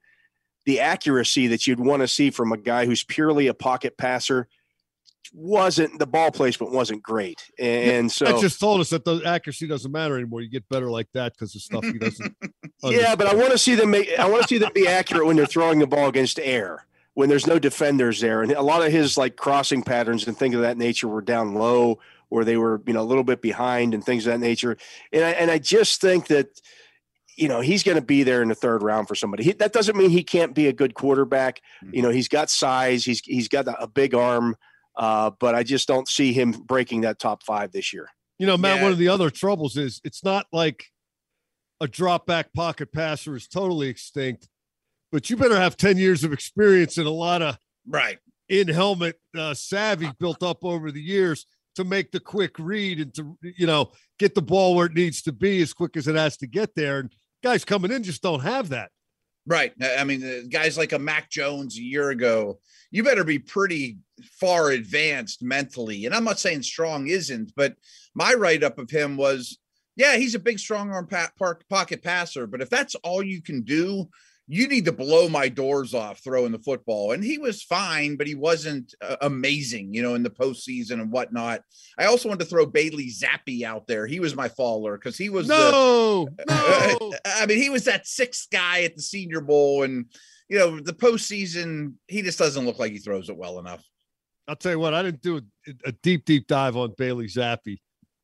the 0.67 0.81
accuracy 0.81 1.47
that 1.47 1.65
you'd 1.65 1.79
want 1.79 2.01
to 2.01 2.07
see 2.09 2.29
from 2.29 2.51
a 2.51 2.57
guy 2.57 2.85
who's 2.85 3.01
purely 3.01 3.47
a 3.47 3.53
pocket 3.53 3.97
passer 3.97 4.49
wasn't 5.33 5.97
the 5.99 6.07
ball 6.07 6.31
placement 6.31 6.71
wasn't 6.71 7.01
great 7.01 7.49
and 7.59 8.11
so 8.11 8.25
I 8.25 8.39
just 8.39 8.59
told 8.59 8.81
us 8.81 8.89
that 8.89 9.05
the 9.05 9.21
accuracy 9.25 9.67
doesn't 9.67 9.91
matter 9.91 10.15
anymore 10.15 10.41
you 10.41 10.49
get 10.49 10.67
better 10.69 10.89
like 10.89 11.07
that 11.13 11.33
because 11.33 11.53
the 11.53 11.59
stuff 11.59 11.83
he 11.83 11.97
doesn't 11.97 12.35
yeah 12.83 13.15
but 13.15 13.27
i 13.27 13.35
want 13.35 13.51
to 13.51 13.57
see 13.57 13.75
them 13.75 13.91
make 13.91 14.09
i 14.17 14.27
want 14.27 14.43
to 14.43 14.47
see 14.47 14.57
them 14.57 14.71
be 14.73 14.87
accurate 14.87 15.25
when 15.25 15.35
they're 15.35 15.45
throwing 15.45 15.79
the 15.79 15.87
ball 15.87 16.07
against 16.07 16.39
air 16.39 16.85
when 17.13 17.29
there's 17.29 17.47
no 17.47 17.59
defenders 17.59 18.21
there 18.21 18.43
and 18.43 18.51
a 18.51 18.61
lot 18.61 18.85
of 18.85 18.91
his 18.91 19.17
like 19.17 19.35
crossing 19.35 19.81
patterns 19.81 20.27
and 20.27 20.37
things 20.37 20.55
of 20.55 20.61
that 20.61 20.77
nature 20.77 21.07
were 21.07 21.21
down 21.21 21.53
low 21.53 21.99
or 22.29 22.43
they 22.43 22.57
were 22.57 22.81
you 22.85 22.93
know 22.93 23.01
a 23.01 23.03
little 23.03 23.23
bit 23.23 23.41
behind 23.41 23.93
and 23.93 24.03
things 24.03 24.25
of 24.27 24.33
that 24.33 24.39
nature 24.39 24.77
and 25.11 25.23
i 25.23 25.31
and 25.31 25.49
i 25.51 25.57
just 25.57 26.01
think 26.01 26.27
that 26.27 26.61
you 27.37 27.47
know 27.47 27.61
he's 27.61 27.83
going 27.83 27.95
to 27.95 28.01
be 28.01 28.23
there 28.23 28.41
in 28.41 28.49
the 28.49 28.55
third 28.55 28.83
round 28.83 29.07
for 29.07 29.15
somebody. 29.15 29.43
He, 29.43 29.51
that 29.53 29.71
doesn't 29.71 29.95
mean 29.95 30.09
he 30.09 30.23
can't 30.23 30.53
be 30.53 30.67
a 30.67 30.73
good 30.73 30.95
quarterback. 30.95 31.61
Mm-hmm. 31.83 31.95
You 31.95 32.01
know 32.01 32.09
he's 32.09 32.27
got 32.27 32.49
size. 32.49 33.05
He's 33.05 33.21
he's 33.21 33.47
got 33.47 33.67
a 33.67 33.87
big 33.87 34.13
arm, 34.13 34.57
uh, 34.97 35.31
but 35.39 35.55
I 35.55 35.63
just 35.63 35.87
don't 35.87 36.07
see 36.07 36.33
him 36.33 36.51
breaking 36.51 37.01
that 37.01 37.19
top 37.19 37.43
five 37.43 37.71
this 37.71 37.93
year. 37.93 38.09
You 38.39 38.47
know, 38.47 38.57
Matt. 38.57 38.77
Yeah. 38.77 38.83
One 38.83 38.91
of 38.91 38.97
the 38.97 39.09
other 39.09 39.29
troubles 39.29 39.77
is 39.77 40.01
it's 40.03 40.23
not 40.23 40.47
like 40.51 40.85
a 41.79 41.87
drop 41.87 42.25
back 42.25 42.53
pocket 42.53 42.91
passer 42.91 43.35
is 43.35 43.47
totally 43.47 43.87
extinct, 43.87 44.49
but 45.11 45.29
you 45.29 45.37
better 45.37 45.55
have 45.55 45.77
ten 45.77 45.97
years 45.97 46.23
of 46.23 46.33
experience 46.33 46.97
and 46.97 47.07
a 47.07 47.11
lot 47.11 47.41
of 47.41 47.57
right 47.87 48.17
in 48.49 48.67
helmet 48.67 49.19
uh, 49.37 49.53
savvy 49.53 50.09
built 50.19 50.41
up 50.41 50.63
over 50.63 50.91
the 50.91 51.01
years 51.01 51.45
to 51.75 51.83
make 51.83 52.11
the 52.11 52.19
quick 52.19 52.57
read 52.57 52.99
and 52.99 53.13
to 53.13 53.37
you 53.41 53.67
know 53.67 53.91
get 54.17 54.33
the 54.33 54.41
ball 54.41 54.75
where 54.75 54.87
it 54.87 54.93
needs 54.93 55.21
to 55.21 55.31
be 55.31 55.61
as 55.61 55.73
quick 55.73 55.95
as 55.95 56.07
it 56.07 56.15
has 56.15 56.37
to 56.37 56.47
get 56.47 56.73
there. 56.75 56.99
And 56.99 57.13
guys 57.43 57.63
coming 57.63 57.91
in 57.91 58.03
just 58.03 58.23
don't 58.23 58.41
have 58.41 58.69
that. 58.69 58.91
Right. 59.47 59.71
I 59.81 60.03
mean, 60.03 60.23
uh, 60.23 60.41
guys 60.49 60.77
like 60.77 60.91
a 60.91 60.99
Mac 60.99 61.29
Jones 61.29 61.77
a 61.77 61.81
year 61.81 62.09
ago, 62.09 62.59
you 62.91 63.01
better 63.01 63.23
be 63.23 63.39
pretty 63.39 63.97
far 64.39 64.71
advanced 64.71 65.41
mentally. 65.41 66.05
And 66.05 66.13
I'm 66.13 66.25
not 66.25 66.39
saying 66.39 66.63
strong 66.63 67.07
isn't, 67.07 67.53
but 67.55 67.75
my 68.13 68.33
write 68.33 68.63
up 68.63 68.77
of 68.77 68.89
him 68.89 69.15
was, 69.15 69.57
yeah, 69.95 70.17
he's 70.17 70.35
a 70.35 70.39
big, 70.39 70.59
strong 70.59 70.91
arm 70.91 71.07
pa- 71.07 71.31
pocket 71.69 72.03
passer. 72.03 72.45
But 72.45 72.61
if 72.61 72.69
that's 72.69 72.95
all 72.95 73.23
you 73.23 73.41
can 73.41 73.61
do, 73.61 74.09
you 74.49 74.67
need 74.67 74.85
to 74.85 74.93
blow 74.93 75.27
my 75.27 75.49
doors 75.49 75.93
off 75.93 76.23
throwing 76.23 76.53
the 76.53 76.59
football. 76.59 77.11
And 77.11 77.21
he 77.21 77.37
was 77.37 77.61
fine, 77.61 78.15
but 78.15 78.27
he 78.27 78.35
wasn't 78.35 78.95
uh, 79.01 79.17
amazing, 79.21 79.93
you 79.93 80.01
know, 80.01 80.15
in 80.15 80.23
the 80.23 80.29
postseason 80.29 81.01
and 81.01 81.11
whatnot. 81.11 81.61
I 81.97 82.05
also 82.05 82.29
wanted 82.29 82.45
to 82.45 82.49
throw 82.49 82.65
Bailey 82.65 83.09
Zappe 83.09 83.63
out 83.63 83.87
there. 83.87 84.07
He 84.07 84.21
was 84.21 84.35
my 84.35 84.47
faller 84.47 84.97
because 84.97 85.17
he 85.17 85.29
was 85.29 85.47
no, 85.47 86.29
the, 86.37 86.97
no. 86.99 87.13
I 87.25 87.45
mean, 87.45 87.61
he 87.61 87.69
was 87.69 87.83
that 87.85 88.07
sixth 88.07 88.47
guy 88.49 88.83
at 88.83 88.95
the 88.95 89.01
Senior 89.01 89.41
Bowl, 89.41 89.83
and 89.83 90.05
you 90.47 90.57
know, 90.57 90.79
the 90.79 90.93
postseason, 90.93 91.95
he 92.07 92.21
just 92.21 92.39
doesn't 92.39 92.65
look 92.65 92.79
like 92.79 92.93
he 92.93 92.99
throws 92.99 93.29
it 93.29 93.35
well 93.35 93.59
enough. 93.59 93.83
I'll 94.47 94.55
tell 94.55 94.71
you 94.71 94.79
what, 94.79 94.93
I 94.93 95.03
didn't 95.03 95.21
do 95.21 95.37
a, 95.37 95.71
a 95.87 95.91
deep, 95.91 96.23
deep 96.23 96.47
dive 96.47 96.77
on 96.77 96.93
Bailey 96.97 97.27
Zappe, 97.27 97.79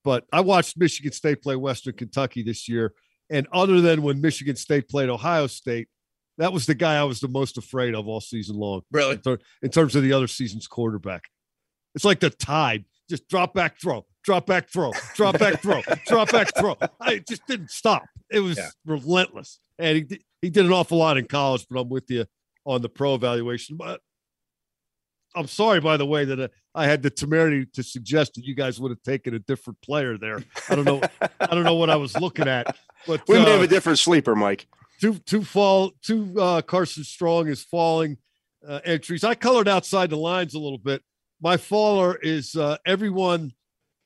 but 0.06 0.24
I 0.32 0.40
watched 0.40 0.78
Michigan 0.78 1.12
State 1.12 1.42
play 1.42 1.58
Western 1.58 1.96
Kentucky 1.96 2.44
this 2.44 2.70
year. 2.70 2.94
And 3.30 3.46
other 3.52 3.82
than 3.82 4.04
when 4.04 4.22
Michigan 4.22 4.56
State 4.56 4.88
played 4.88 5.10
Ohio 5.10 5.48
State, 5.48 5.90
that 6.38 6.52
was 6.54 6.66
the 6.66 6.76
guy 6.76 6.96
I 7.00 7.04
was 7.04 7.20
the 7.20 7.28
most 7.28 7.58
afraid 7.58 7.94
of 7.96 8.08
all 8.08 8.22
season 8.22 8.56
long. 8.58 8.82
Really? 8.92 9.20
In, 9.62 9.70
terms 9.70 9.96
of 9.96 10.04
the 10.04 10.14
other 10.14 10.28
season's 10.28 10.68
quarterback. 10.68 11.24
It's 11.96 12.06
like 12.06 12.20
the 12.20 12.30
tide. 12.30 12.86
Just 13.10 13.28
drop 13.28 13.54
back 13.54 13.80
throw, 13.80 14.06
drop 14.24 14.46
back 14.48 14.70
throw, 14.70 14.92
drop 15.16 15.38
back 15.38 15.62
throw, 15.62 15.82
drop 16.08 16.32
back 16.32 16.56
throw. 16.58 16.76
I 17.00 17.20
just 17.20 17.46
didn't 17.48 17.70
stop. 17.70 18.04
it 18.32 18.40
was 18.40 18.58
Yeah. 18.58 18.70
relentless, 18.86 19.60
and 19.78 19.96
he 19.98 20.02
did, 20.04 20.24
he 20.42 20.50
did 20.50 20.66
an 20.66 20.72
awful 20.72 20.98
lot 20.98 21.18
in 21.18 21.26
college. 21.28 21.66
But 21.70 21.82
I'm 21.82 21.90
with 21.90 22.10
you 22.10 22.26
on 22.66 22.82
the 22.82 22.90
pro 22.90 23.14
evaluation. 23.14 23.76
But 23.78 24.00
I'm 25.36 25.48
sorry, 25.48 25.80
by 25.82 25.98
the 25.98 26.06
way, 26.06 26.26
that 26.26 26.40
uh, 26.40 26.48
I 26.74 26.86
had 26.86 27.02
the 27.04 27.10
temerity 27.10 27.66
to 27.74 27.84
suggest 27.84 28.36
that 28.36 28.46
you 28.46 28.56
guys 28.56 28.80
would 28.80 28.90
have 28.92 29.02
taken 29.04 29.34
a 29.34 29.40
different 29.40 29.82
player 29.82 30.18
there. 30.18 30.44
I 30.70 30.76
don't 30.76 30.86
know. 30.86 31.02
I 31.40 31.48
don't 31.48 31.64
know 31.64 31.76
what 31.76 31.90
I 31.90 31.96
was 31.98 32.16
looking 32.18 32.48
at, 32.48 32.76
but 33.06 33.22
We 33.28 33.36
may 33.36 33.52
have 33.52 33.60
uh, 33.62 33.64
a 33.64 33.68
different 33.68 34.00
sleeper, 34.00 34.36
Mike. 34.36 34.68
Two 35.04 35.16
two 35.26 35.44
fall 35.44 35.92
two 36.02 36.34
uh 36.40 36.62
Carson 36.62 37.04
Strong 37.04 37.50
is 37.50 37.62
falling 37.62 38.18
uh, 38.66 38.80
entries. 38.86 39.26
I 39.26 39.36
colored 39.36 39.68
outside 39.68 40.10
the 40.10 40.16
lines 40.16 40.54
a 40.54 40.60
little 40.60 40.78
bit. 40.78 41.02
My 41.42 41.58
faller 41.58 42.16
is 42.16 42.56
uh 42.56 42.78
everyone 42.86 43.52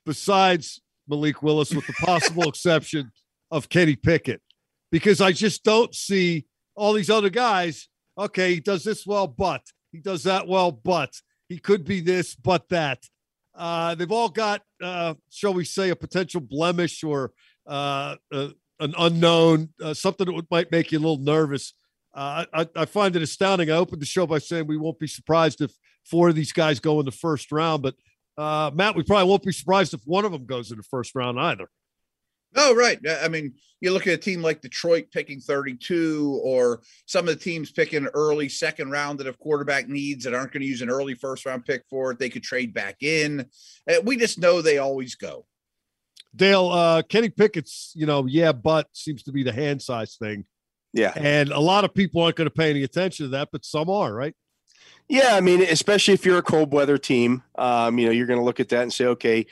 besides 0.07 0.81
Malik 1.07 1.43
Willis, 1.43 1.71
with 1.71 1.85
the 1.85 1.93
possible 1.93 2.43
exception 2.49 3.11
of 3.51 3.69
Kenny 3.69 3.95
Pickett, 3.95 4.41
because 4.91 5.21
I 5.21 5.33
just 5.33 5.63
don't 5.63 5.93
see 5.93 6.47
all 6.75 6.93
these 6.93 7.11
other 7.11 7.29
guys. 7.29 7.89
Okay, 8.17 8.55
he 8.55 8.59
does 8.59 8.83
this 8.83 9.05
well, 9.05 9.27
but 9.27 9.61
he 9.91 9.99
does 9.99 10.23
that 10.23 10.47
well, 10.47 10.71
but 10.71 11.11
he 11.47 11.59
could 11.59 11.85
be 11.85 11.99
this, 11.99 12.33
but 12.33 12.67
that. 12.69 13.03
Uh, 13.53 13.93
they've 13.93 14.11
all 14.11 14.29
got, 14.29 14.63
uh, 14.83 15.13
shall 15.29 15.53
we 15.53 15.63
say, 15.63 15.89
a 15.89 15.95
potential 15.95 16.41
blemish 16.41 17.03
or 17.03 17.33
uh, 17.67 18.15
uh, 18.31 18.49
an 18.79 18.93
unknown, 18.97 19.69
uh, 19.83 19.93
something 19.93 20.25
that 20.27 20.51
might 20.51 20.71
make 20.71 20.91
you 20.91 20.99
a 20.99 21.01
little 21.01 21.17
nervous. 21.17 21.73
Uh, 22.13 22.45
I, 22.53 22.67
I 22.75 22.85
find 22.85 23.15
it 23.15 23.21
astounding. 23.21 23.69
I 23.69 23.75
opened 23.75 24.01
the 24.01 24.05
show 24.05 24.25
by 24.25 24.39
saying 24.39 24.67
we 24.67 24.77
won't 24.77 24.99
be 24.99 25.07
surprised 25.07 25.61
if 25.61 25.71
four 26.05 26.29
of 26.29 26.35
these 26.35 26.51
guys 26.51 26.79
go 26.79 26.99
in 26.99 27.05
the 27.05 27.11
first 27.11 27.51
round, 27.51 27.83
but 27.83 27.95
uh, 28.37 28.71
Matt, 28.73 28.95
we 28.95 29.03
probably 29.03 29.29
won't 29.29 29.43
be 29.43 29.51
surprised 29.51 29.93
if 29.93 30.01
one 30.05 30.25
of 30.25 30.31
them 30.31 30.45
goes 30.45 30.71
in 30.71 30.77
the 30.77 30.83
first 30.83 31.15
round 31.15 31.39
either. 31.39 31.67
Oh, 32.55 32.73
right. 32.75 32.99
I 33.21 33.27
mean, 33.27 33.53
you 33.81 33.91
look 33.91 34.07
at 34.07 34.13
a 34.13 34.17
team 34.17 34.41
like 34.41 34.61
Detroit 34.61 35.07
picking 35.11 35.39
32, 35.39 36.39
or 36.43 36.81
some 37.05 37.27
of 37.27 37.37
the 37.37 37.43
teams 37.43 37.71
picking 37.71 38.05
early 38.07 38.49
second 38.49 38.89
round 38.89 39.19
that 39.19 39.27
have 39.27 39.37
quarterback 39.37 39.87
needs 39.87 40.23
that 40.23 40.33
aren't 40.33 40.51
going 40.51 40.61
to 40.61 40.67
use 40.67 40.81
an 40.81 40.89
early 40.89 41.13
first 41.13 41.45
round 41.45 41.65
pick 41.65 41.83
for 41.89 42.11
it. 42.11 42.19
They 42.19 42.29
could 42.29 42.43
trade 42.43 42.73
back 42.73 43.03
in. 43.03 43.45
Uh, 43.89 44.01
We 44.03 44.17
just 44.17 44.39
know 44.39 44.61
they 44.61 44.77
always 44.77 45.15
go. 45.15 45.45
Dale, 46.37 46.69
uh, 46.69 47.01
Kenny 47.01 47.29
Pickett's, 47.29 47.91
you 47.95 48.05
know, 48.05 48.25
yeah, 48.25 48.51
but 48.51 48.87
seems 48.93 49.23
to 49.23 49.31
be 49.31 49.43
the 49.43 49.51
hand 49.51 49.81
size 49.81 50.15
thing. 50.15 50.45
Yeah. 50.93 51.13
And 51.15 51.51
a 51.51 51.59
lot 51.59 51.83
of 51.83 51.93
people 51.93 52.21
aren't 52.21 52.37
going 52.37 52.49
to 52.49 52.53
pay 52.53 52.69
any 52.69 52.83
attention 52.83 53.25
to 53.25 53.29
that, 53.31 53.49
but 53.51 53.65
some 53.65 53.89
are, 53.89 54.13
right? 54.13 54.35
Yeah, 55.09 55.35
I 55.35 55.41
mean, 55.41 55.61
especially 55.61 56.13
if 56.13 56.25
you're 56.25 56.37
a 56.37 56.43
cold 56.43 56.73
weather 56.73 56.97
team, 56.97 57.43
um, 57.57 57.97
you 57.97 58.05
know, 58.05 58.11
you're 58.11 58.27
going 58.27 58.39
to 58.39 58.45
look 58.45 58.59
at 58.59 58.69
that 58.69 58.83
and 58.83 58.93
say, 58.93 59.05
okay, 59.05 59.45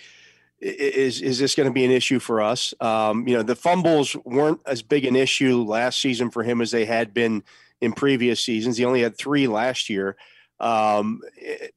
is 0.60 1.22
is 1.22 1.40
this 1.40 1.56
going 1.56 1.68
to 1.68 1.74
be 1.74 1.86
an 1.86 1.92
issue 1.92 2.20
for 2.20 2.42
us? 2.42 2.74
Um, 2.80 3.28
you 3.28 3.36
know, 3.36 3.44
the 3.44 3.56
fumbles 3.56 4.16
weren't 4.26 4.62
as 4.66 4.82
big 4.82 5.06
an 5.06 5.16
issue 5.16 5.64
last 5.64 6.02
season 6.02 6.32
for 6.32 6.44
him 6.44 6.62
as 6.62 6.72
they 6.72 6.86
had 6.86 7.14
been 7.14 7.44
in 7.82 7.94
previous 7.94 8.42
seasons. 8.42 8.78
He 8.78 8.86
only 8.86 9.02
had 9.02 9.18
three 9.18 9.48
last 9.48 9.90
year, 9.90 10.16
um, 10.60 11.22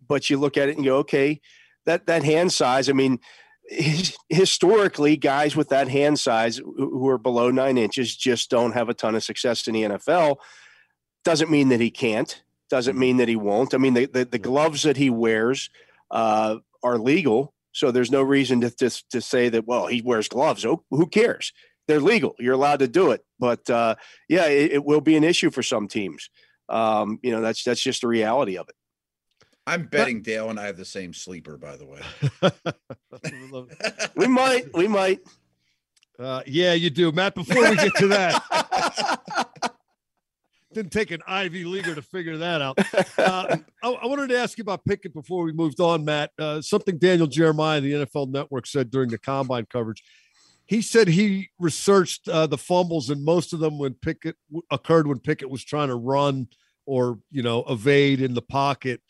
but 0.07 0.31
you 0.31 0.39
look 0.39 0.57
at 0.57 0.69
it 0.69 0.77
and 0.77 0.85
go, 0.85 0.99
okay, 0.99 1.41
that 1.87 2.07
that 2.07 2.25
hand 2.25 2.53
size. 2.53 2.89
I 2.89 2.93
mean, 2.93 3.19
historically, 4.29 5.17
guys 5.17 5.55
with 5.55 5.69
that 5.69 5.89
hand 5.89 6.19
size 6.19 6.57
who 6.57 7.09
are 7.09 7.19
below 7.19 7.51
nine 7.51 7.79
inches 7.79 8.17
just 8.17 8.51
don't 8.51 8.73
have 8.73 8.89
a 8.89 8.95
ton 8.95 9.15
of 9.15 9.23
success 9.23 9.67
in 9.67 9.75
the 9.75 9.83
NFL. 9.83 10.37
Doesn't 11.25 11.51
mean 11.51 11.69
that 11.69 11.81
he 11.81 11.91
can't 11.91 12.43
doesn't 12.69 12.99
mean 12.99 13.17
that 13.19 13.29
he 13.29 13.37
won't. 13.37 13.75
I 13.75 13.79
mean, 13.79 13.95
the, 13.95 14.07
the, 14.07 14.25
the 14.25 14.39
gloves 14.39 14.83
that 14.83 14.97
he 14.97 15.11
wears 15.11 15.71
uh, 16.11 16.57
are 16.83 16.99
legal. 16.99 17.55
So 17.73 17.91
there's 17.91 18.11
no 18.11 18.23
reason 18.23 18.61
to, 18.63 18.71
to, 18.71 18.91
to 19.11 19.21
say 19.21 19.49
that, 19.49 19.67
well, 19.67 19.87
he 19.87 20.03
wears 20.03 20.29
gloves. 20.29 20.65
Oh, 20.65 20.85
who 20.91 21.07
cares? 21.07 21.53
They're 21.87 22.01
legal. 22.01 22.35
You're 22.39 22.55
allowed 22.55 22.81
to 22.81 22.89
do 22.89 23.13
it. 23.13 23.25
But 23.39 23.69
uh, 23.71 23.95
yeah, 24.29 24.47
it, 24.47 24.73
it 24.73 24.85
will 24.85 25.01
be 25.01 25.17
an 25.17 25.25
issue 25.25 25.51
for 25.51 25.63
some 25.63 25.89
teams. 25.89 26.29
Um, 26.69 27.19
you 27.23 27.31
know, 27.31 27.41
that's 27.41 27.65
that's 27.65 27.81
just 27.81 28.03
the 28.03 28.09
reality 28.09 28.59
of 28.59 28.69
it. 28.69 28.75
I'm 29.69 29.85
betting 29.85 30.23
Dale 30.23 30.49
and 30.49 30.59
I 30.59 30.65
have 30.67 30.79
the 30.79 30.85
same 30.85 31.13
sleeper, 31.13 31.59
by 31.59 31.77
the 31.77 31.87
way. 31.87 32.01
We 34.17 34.27
might, 34.27 34.73
we 34.75 34.89
might. 34.89 35.21
uh, 36.19 36.43
yeah, 36.47 36.73
you 36.73 36.89
do, 36.91 37.13
Matt. 37.13 37.35
Before 37.35 37.69
we 37.69 37.77
get 37.77 37.95
to 37.97 38.09
that, 38.09 39.73
didn't 40.73 40.93
take 40.93 41.11
an 41.11 41.21
Ivy 41.27 41.65
leaguer 41.65 41.95
to 41.95 42.03
figure 42.03 42.37
that 42.39 42.63
out. 42.63 42.79
Uh, 43.19 43.57
I, 43.83 43.89
I 43.91 44.07
wanted 44.07 44.29
to 44.29 44.39
ask 44.39 44.57
you 44.57 44.63
about 44.63 44.85
Pickett 44.85 45.13
before 45.13 45.43
we 45.43 45.53
moved 45.53 45.81
on, 45.81 46.05
Matt. 46.05 46.31
Uh, 46.39 46.63
something 46.63 46.97
Daniel 46.97 47.27
Jeremiah, 47.27 47.81
the 47.81 47.93
NFL 47.93 48.31
Network, 48.31 48.67
said 48.67 48.91
during 48.91 49.11
the 49.11 49.19
combine 49.19 49.67
coverage. 49.71 50.03
He 50.67 50.81
said 50.81 51.09
he 51.09 51.51
researched 51.59 52.29
uh, 52.29 52.47
the 52.47 52.57
fumbles, 52.57 53.11
and 53.11 53.25
most 53.25 53.53
of 53.53 53.59
them 53.59 53.77
when 53.77 53.95
Pickett 53.95 54.37
occurred 54.71 55.09
when 55.09 55.19
Pickett 55.19 55.51
was 55.51 55.65
trying 55.65 55.89
to 55.89 55.97
run 55.97 56.47
or 56.87 57.19
you 57.31 57.43
know 57.43 57.65
evade 57.69 58.21
in 58.21 58.35
the 58.35 58.43
pocket. 58.43 59.01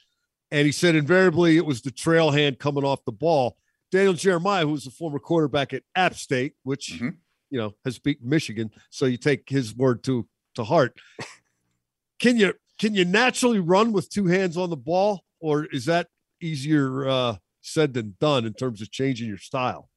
And 0.50 0.64
he 0.66 0.72
said 0.72 0.94
invariably 0.94 1.56
it 1.56 1.66
was 1.66 1.82
the 1.82 1.90
trail 1.90 2.30
hand 2.30 2.58
coming 2.58 2.84
off 2.84 3.04
the 3.04 3.12
ball. 3.12 3.56
Daniel 3.90 4.14
Jeremiah, 4.14 4.64
who 4.64 4.72
was 4.72 4.86
a 4.86 4.90
former 4.90 5.18
quarterback 5.18 5.72
at 5.72 5.82
App 5.94 6.14
State, 6.14 6.54
which 6.62 6.92
Mhm. 7.00 7.16
you 7.50 7.58
know 7.58 7.74
has 7.84 7.98
beaten 7.98 8.28
Michigan, 8.28 8.70
so 8.90 9.06
you 9.06 9.16
take 9.16 9.48
his 9.48 9.74
word 9.74 10.02
to 10.04 10.28
to 10.54 10.64
heart. 10.64 10.98
Can 12.18 12.36
you 12.36 12.54
can 12.78 12.94
you 12.94 13.04
naturally 13.04 13.58
run 13.58 13.92
with 13.92 14.08
two 14.10 14.26
hands 14.26 14.56
on 14.56 14.70
the 14.70 14.76
ball, 14.76 15.24
or 15.40 15.66
is 15.66 15.84
that 15.86 16.08
easier 16.40 17.08
uh, 17.08 17.36
said 17.60 17.94
than 17.94 18.16
done 18.20 18.44
in 18.44 18.54
terms 18.54 18.80
of 18.82 18.90
changing 18.90 19.28
your 19.28 19.38
style? 19.38 19.88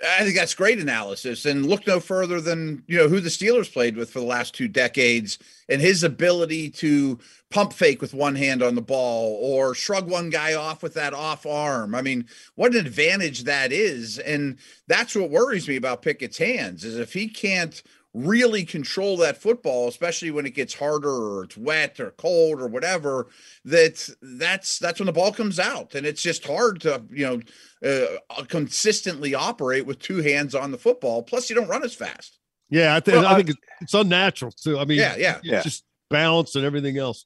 I 0.00 0.22
think 0.22 0.36
that's 0.36 0.54
great 0.54 0.78
analysis. 0.78 1.44
And 1.44 1.66
look 1.66 1.86
no 1.86 1.98
further 1.98 2.40
than 2.40 2.84
you 2.86 2.96
know 2.96 3.08
who 3.08 3.20
the 3.20 3.28
Steelers 3.28 3.72
played 3.72 3.96
with 3.96 4.10
for 4.10 4.20
the 4.20 4.26
last 4.26 4.54
two 4.54 4.68
decades 4.68 5.38
and 5.68 5.80
his 5.80 6.04
ability 6.04 6.70
to 6.70 7.18
pump 7.50 7.72
fake 7.72 8.00
with 8.00 8.14
one 8.14 8.36
hand 8.36 8.62
on 8.62 8.74
the 8.74 8.82
ball 8.82 9.38
or 9.40 9.74
shrug 9.74 10.08
one 10.08 10.30
guy 10.30 10.54
off 10.54 10.82
with 10.82 10.94
that 10.94 11.14
off 11.14 11.46
arm. 11.46 11.94
I 11.94 12.02
mean, 12.02 12.26
what 12.54 12.74
an 12.74 12.86
advantage 12.86 13.44
that 13.44 13.72
is. 13.72 14.18
And 14.18 14.58
that's 14.86 15.16
what 15.16 15.30
worries 15.30 15.66
me 15.66 15.76
about 15.76 16.02
Pickett's 16.02 16.38
hands 16.38 16.84
is 16.84 16.96
if 16.96 17.12
he 17.12 17.28
can't 17.28 17.82
really 18.14 18.64
control 18.64 19.16
that 19.18 19.36
football 19.40 19.86
especially 19.86 20.30
when 20.30 20.46
it 20.46 20.54
gets 20.54 20.74
harder 20.74 21.10
or 21.10 21.44
it's 21.44 21.56
wet 21.58 22.00
or 22.00 22.10
cold 22.12 22.60
or 22.60 22.66
whatever 22.66 23.26
that 23.64 24.08
that's 24.22 24.78
that's 24.78 24.98
when 24.98 25.06
the 25.06 25.12
ball 25.12 25.30
comes 25.30 25.58
out 25.60 25.94
and 25.94 26.06
it's 26.06 26.22
just 26.22 26.44
hard 26.46 26.80
to 26.80 27.02
you 27.10 27.24
know 27.26 27.40
uh, 27.88 28.42
consistently 28.48 29.34
operate 29.34 29.84
with 29.86 29.98
two 29.98 30.16
hands 30.22 30.54
on 30.54 30.72
the 30.72 30.78
football. 30.78 31.22
Plus, 31.22 31.48
you 31.48 31.54
don't 31.54 31.68
run 31.68 31.84
as 31.84 31.94
fast. 31.94 32.38
Yeah, 32.70 32.96
I, 32.96 33.00
th- 33.00 33.14
Well, 33.16 33.26
I 33.26 33.32
I- 33.32 33.36
think 33.36 33.50
it's, 33.50 33.58
it's 33.82 33.94
unnatural 33.94 34.50
too. 34.50 34.78
I 34.80 34.84
mean, 34.84 34.98
Yeah, 34.98 35.14
yeah. 35.16 35.36
it's 35.36 35.46
Yeah. 35.46 35.62
just 35.62 35.84
balance 36.10 36.56
and 36.56 36.64
everything 36.64 36.98
else. 36.98 37.24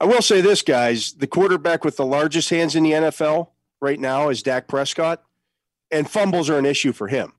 I 0.00 0.06
will 0.06 0.22
say 0.22 0.40
this, 0.40 0.62
guys: 0.62 1.12
the 1.12 1.26
quarterback 1.26 1.84
with 1.84 1.96
the 1.96 2.06
largest 2.06 2.48
hands 2.48 2.74
in 2.74 2.84
the 2.84 2.92
NFL 2.92 3.48
right 3.82 4.00
now 4.00 4.30
is 4.30 4.42
Dak 4.42 4.66
Prescott, 4.66 5.22
and 5.90 6.08
fumbles 6.10 6.48
are 6.48 6.58
an 6.58 6.64
issue 6.66 6.92
for 6.92 7.08
him. 7.08 7.32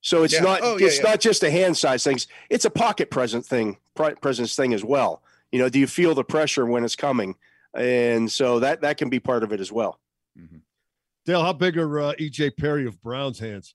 So 0.00 0.22
it's 0.22 0.34
Yeah. 0.34 0.40
not 0.40 0.60
Oh, 0.62 0.76
it's 0.76 0.96
yeah. 0.98 1.10
not 1.10 1.20
just 1.20 1.42
a 1.42 1.50
hand 1.50 1.76
size 1.76 2.04
thing; 2.04 2.18
it's 2.48 2.64
a 2.64 2.70
pocket 2.70 3.10
present 3.10 3.44
thing, 3.44 3.76
presence 3.94 4.54
thing 4.56 4.72
as 4.72 4.84
well. 4.84 5.22
You 5.52 5.58
know, 5.58 5.68
do 5.68 5.78
you 5.78 5.86
feel 5.86 6.14
the 6.14 6.24
pressure 6.24 6.64
when 6.66 6.84
it's 6.84 6.96
coming? 6.96 7.36
And 7.74 8.30
so 8.30 8.60
that 8.60 8.80
that 8.80 8.96
can 8.96 9.10
be 9.10 9.20
part 9.20 9.42
of 9.42 9.52
it 9.52 9.60
as 9.60 9.70
well. 9.70 10.00
Dale, 11.26 11.42
how 11.42 11.52
big 11.52 11.76
are 11.76 12.00
uh, 12.00 12.12
EJ 12.18 12.56
Perry 12.56 12.86
of 12.86 13.00
Brown's 13.02 13.38
hands? 13.38 13.74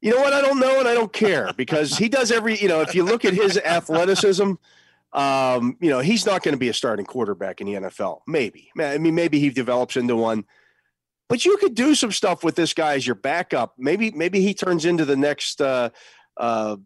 You 0.00 0.12
know 0.14 0.20
what? 0.20 0.32
I 0.32 0.40
don't 0.40 0.60
know, 0.60 0.78
and 0.78 0.86
I 0.86 0.94
don't 0.94 1.12
care 1.12 1.50
because 1.56 1.96
he 1.98 2.08
does 2.08 2.30
every. 2.30 2.56
You 2.58 2.68
know, 2.68 2.80
if 2.80 2.94
you 2.94 3.02
look 3.02 3.24
at 3.24 3.34
his 3.34 3.58
athleticism, 3.58 4.52
um, 5.12 5.76
you 5.80 5.90
know, 5.90 5.98
he's 6.00 6.24
not 6.26 6.42
going 6.42 6.52
to 6.52 6.58
be 6.58 6.68
a 6.68 6.74
starting 6.74 7.04
quarterback 7.06 7.60
in 7.60 7.66
the 7.66 7.74
NFL. 7.74 8.20
Maybe, 8.26 8.70
I 8.78 8.98
mean, 8.98 9.14
maybe 9.14 9.40
he 9.40 9.50
develops 9.50 9.96
into 9.96 10.14
one. 10.14 10.44
But 11.28 11.44
you 11.44 11.56
could 11.56 11.74
do 11.74 11.94
some 11.94 12.12
stuff 12.12 12.44
with 12.44 12.54
this 12.54 12.72
guy 12.72 12.94
as 12.94 13.06
your 13.06 13.16
backup. 13.16 13.74
Maybe, 13.78 14.10
maybe 14.12 14.40
he 14.40 14.54
turns 14.54 14.84
into 14.84 15.04
the 15.04 15.16
next. 15.16 15.60
Uh, 15.60 15.90
uh, 16.36 16.76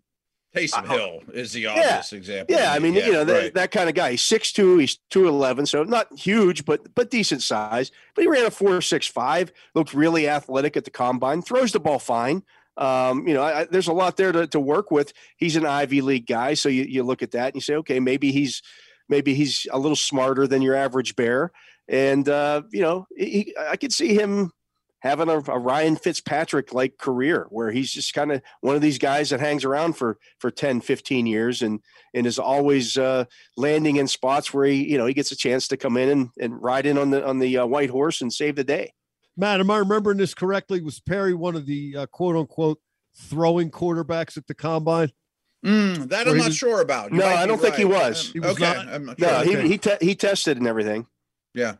Taysom 0.55 0.89
Hill 0.89 1.21
is 1.33 1.53
the 1.53 1.67
obvious 1.67 2.13
example. 2.13 2.57
yeah, 2.57 2.73
I 2.73 2.81
mean, 2.81 2.95
you 2.95 3.13
know, 3.13 3.25
that, 3.25 3.33
right. 3.33 3.55
that 3.55 3.71
kind 3.71 3.89
of 3.89 3.95
guy. 3.95 4.13
He's 4.13 4.23
six 4.23 4.53
two. 4.53 4.79
He's 4.79 4.99
two 5.09 5.29
eleven, 5.29 5.65
so 5.65 5.85
not 5.85 6.09
huge, 6.19 6.65
but 6.65 6.93
but 6.95 7.11
decent 7.11 7.43
size. 7.43 7.93
But 8.15 8.23
he 8.23 8.29
ran 8.29 8.47
a 8.47 8.51
four 8.51 8.81
six 8.81 9.07
five. 9.07 9.53
Looked 9.77 9.95
really 9.95 10.29
athletic 10.29 10.77
at 10.77 10.85
the 10.85 10.91
combine. 10.91 11.43
Throws 11.43 11.71
the 11.71 11.79
ball 11.79 12.01
fine. 12.01 12.43
Um, 12.77 13.29
you 13.29 13.35
know, 13.35 13.43
I, 13.43 13.61
I, 13.61 13.65
there's 13.65 13.89
a 13.89 13.93
lot 13.93 14.17
there 14.17 14.33
to, 14.33 14.47
to 14.49 14.59
work 14.59 14.91
with. 14.91 15.13
He's 15.37 15.55
an 15.55 15.67
Ivy 15.67 16.01
League 16.01 16.27
guy, 16.27 16.55
so 16.55 16.69
you, 16.69 16.85
you 16.85 17.03
look 17.03 17.23
at 17.23 17.33
that 17.33 17.49
and 17.49 17.55
you 17.57 17.61
say, 17.61 17.75
okay, 17.77 18.01
maybe 18.01 18.33
he's 18.33 18.63
maybe 19.11 19.35
he's 19.35 19.67
a 19.71 19.79
little 19.79 19.97
smarter 19.97 20.47
than 20.47 20.63
your 20.63 20.75
average 20.75 21.17
bear. 21.17 21.53
And 21.89 22.29
uh, 22.29 22.63
you 22.71 22.81
know, 22.81 23.07
he, 23.17 23.55
I 23.59 23.77
could 23.77 23.93
see 23.93 24.15
him 24.15 24.53
having 25.01 25.29
a, 25.29 25.39
a 25.39 25.59
Ryan 25.59 25.97
Fitzpatrick 25.97 26.73
like 26.73 26.99
career 26.99 27.47
where 27.51 27.71
he's 27.71 27.91
just 27.91 28.15
kind 28.15 28.33
of 28.33 28.43
one 28.61 28.77
of 28.77 28.83
these 28.83 28.99
guys 28.99 29.31
that 29.31 29.41
hangs 29.41 29.65
around 29.65 29.97
for 29.97 30.19
for 30.39 30.51
10, 30.51 30.81
15 30.81 31.27
years 31.27 31.63
and 31.63 31.81
and 32.15 32.27
is 32.27 32.39
always 32.39 32.97
uh, 32.97 33.25
landing 33.57 33.97
in 33.97 34.07
spots 34.07 34.55
where 34.55 34.67
he, 34.67 34.91
you 34.91 34.99
know, 34.99 35.07
he 35.07 35.15
gets 35.15 35.33
a 35.33 35.37
chance 35.37 35.69
to 35.69 35.77
come 35.77 35.97
in 35.97 36.09
and, 36.09 36.29
and 36.41 36.63
ride 36.63 36.87
in 36.87 36.97
on 36.97 37.11
the 37.11 37.27
on 37.27 37.39
the 37.39 37.59
uh, 37.59 37.67
white 37.67 37.91
horse 37.91 38.21
and 38.21 38.33
save 38.33 38.57
the 38.57 38.65
day. 38.65 38.93
Matt, 39.37 39.61
am 39.61 39.71
I 39.71 39.79
remembering 39.79 40.19
this 40.19 40.35
correctly? 40.35 40.81
Was 40.81 41.01
Perry 41.01 41.35
one 41.35 41.57
of 41.57 41.67
the 41.67 41.97
uh, 41.97 42.07
quote 42.07 42.37
unquote 42.37 42.79
throwing 43.17 43.71
quarterbacks 43.71 44.37
at 44.37 44.47
the 44.47 44.55
combine? 44.55 45.11
Mm, 45.65 46.09
that 46.09 46.27
I'm 46.27 46.37
not 46.39 46.47
was- 46.49 46.57
sure 46.57 46.81
about. 46.81 47.13
You 47.13 47.19
No, 47.19 47.27
I 47.27 47.47
don't 47.47 47.61
think 47.61 47.75
he 47.75 47.85
was. 47.85 48.29
Um, 48.29 48.33
He 48.33 48.41
was 48.41 48.51
okay, 48.53 48.63
not? 48.63 48.89
I'm 48.89 49.05
not 49.07 49.19
No, 49.19 49.29
sure. 49.29 49.45
he 49.45 49.57
Okay. 49.57 49.69
he 49.69 49.79
te- 49.79 50.07
he 50.07 50.15
tested 50.15 50.57
and 50.57 50.67
everything. 50.67 51.07
Yeah, 51.55 51.75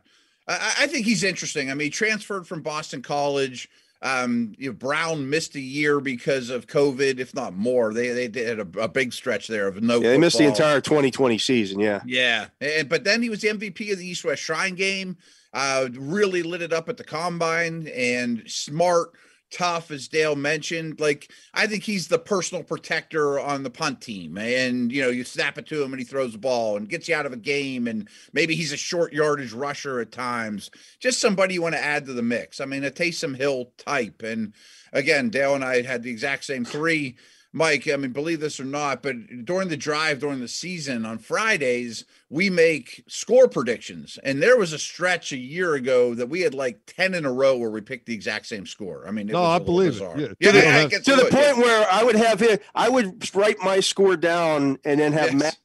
I, 0.47 0.73
I 0.81 0.87
think 0.87 1.05
he's 1.05 1.23
interesting. 1.23 1.71
I 1.71 1.73
mean, 1.73 1.85
he 1.85 1.89
transferred 1.89 2.47
from 2.47 2.61
Boston 2.61 3.01
College. 3.01 3.67
Um, 4.03 4.53
you 4.57 4.69
know, 4.69 4.73
Brown 4.73 5.29
missed 5.29 5.53
a 5.55 5.59
year 5.59 5.99
because 5.99 6.49
of 6.49 6.65
COVID, 6.65 7.19
if 7.19 7.35
not 7.35 7.53
more. 7.55 7.93
They 7.93 8.09
they 8.09 8.27
did 8.27 8.59
a, 8.59 8.67
a 8.81 8.87
big 8.87 9.13
stretch 9.13 9.47
there 9.47 9.67
of 9.67 9.81
no. 9.81 9.95
Yeah, 10.01 10.09
they 10.09 10.17
missed 10.17 10.37
the 10.39 10.45
entire 10.45 10.81
2020 10.81 11.37
season. 11.37 11.79
Yeah. 11.79 12.01
Yeah, 12.05 12.47
and 12.59 12.89
but 12.89 13.03
then 13.03 13.21
he 13.21 13.29
was 13.29 13.41
the 13.41 13.49
MVP 13.49 13.91
of 13.91 13.99
the 13.99 14.05
East 14.07 14.23
West 14.25 14.41
Shrine 14.43 14.75
Game. 14.75 15.17
Uh, 15.53 15.89
really 15.97 16.43
lit 16.43 16.61
it 16.61 16.71
up 16.73 16.87
at 16.89 16.97
the 16.97 17.03
combine 17.03 17.87
and 17.95 18.41
smart, 18.47 19.11
tough, 19.51 19.91
as 19.91 20.07
Dale 20.07 20.35
mentioned. 20.35 20.99
Like 20.99 21.31
I 21.53 21.67
think 21.67 21.83
he's 21.83 22.07
the 22.07 22.19
personal 22.19 22.63
protector 22.63 23.39
on 23.39 23.63
the 23.63 23.69
punt 23.69 24.01
team, 24.01 24.37
and 24.37 24.91
you 24.91 25.01
know 25.01 25.09
you 25.09 25.23
snap 25.23 25.57
it 25.57 25.67
to 25.67 25.83
him 25.83 25.93
and 25.93 25.99
he 25.99 26.05
throws 26.05 26.31
the 26.31 26.37
ball 26.37 26.77
and 26.77 26.89
gets 26.89 27.07
you 27.07 27.15
out 27.15 27.25
of 27.25 27.33
a 27.33 27.37
game, 27.37 27.87
and 27.87 28.07
maybe 28.33 28.55
he's 28.55 28.73
a 28.73 28.77
short 28.77 29.13
yardage 29.13 29.53
rusher 29.53 29.99
at 29.99 30.11
times. 30.11 30.71
Just 30.99 31.19
somebody 31.19 31.53
you 31.53 31.61
want 31.61 31.75
to 31.75 31.83
add 31.83 32.05
to 32.05 32.13
the 32.13 32.21
mix. 32.21 32.59
I 32.59 32.65
mean, 32.65 32.83
a 32.83 32.91
Taysom 32.91 33.35
Hill 33.35 33.71
type, 33.77 34.23
and 34.23 34.53
again, 34.93 35.29
Dale 35.29 35.55
and 35.55 35.63
I 35.63 35.81
had 35.81 36.03
the 36.03 36.11
exact 36.11 36.45
same 36.45 36.65
three. 36.65 37.17
Mike, 37.53 37.87
I 37.89 37.97
mean, 37.97 38.11
believe 38.11 38.39
this 38.39 38.59
or 38.61 38.65
not, 38.65 39.03
but 39.03 39.15
during 39.43 39.67
the 39.67 39.75
drive 39.75 40.19
during 40.19 40.39
the 40.39 40.47
season 40.47 41.05
on 41.05 41.17
Fridays, 41.17 42.05
we 42.29 42.49
make 42.49 43.03
score 43.07 43.49
predictions. 43.49 44.17
And 44.23 44.41
there 44.41 44.57
was 44.57 44.71
a 44.71 44.79
stretch 44.79 45.33
a 45.33 45.37
year 45.37 45.73
ago 45.75 46.13
that 46.15 46.29
we 46.29 46.41
had 46.41 46.53
like 46.53 46.79
10 46.87 47.13
in 47.13 47.25
a 47.25 47.31
row 47.31 47.57
where 47.57 47.69
we 47.69 47.81
picked 47.81 48.05
the 48.05 48.13
exact 48.13 48.45
same 48.45 48.65
score. 48.65 49.05
I 49.05 49.11
mean, 49.11 49.27
it 49.27 49.33
No, 49.33 49.41
was 49.41 49.47
a 49.47 49.49
I 49.49 49.53
little 49.53 49.65
believe 49.65 49.87
it. 49.89 49.91
bizarre. 49.93 50.17
Yeah. 50.19 50.27
Yeah, 50.39 50.51
To 50.51 50.57
the- 50.57 50.67
I 50.69 50.85
get 50.87 51.03
to 51.05 51.15
the 51.17 51.27
it, 51.27 51.33
yeah. 51.33 51.43
point 51.53 51.57
where 51.65 51.87
I 51.91 52.03
would 52.03 52.15
have 52.15 52.41
it, 52.41 52.63
I 52.73 52.87
would 52.87 53.35
write 53.35 53.59
my 53.59 53.81
score 53.81 54.15
down 54.15 54.77
and 54.85 54.99
then 55.01 55.11
have 55.11 55.33
Yes. 55.33 55.41
Matt. 55.41 55.57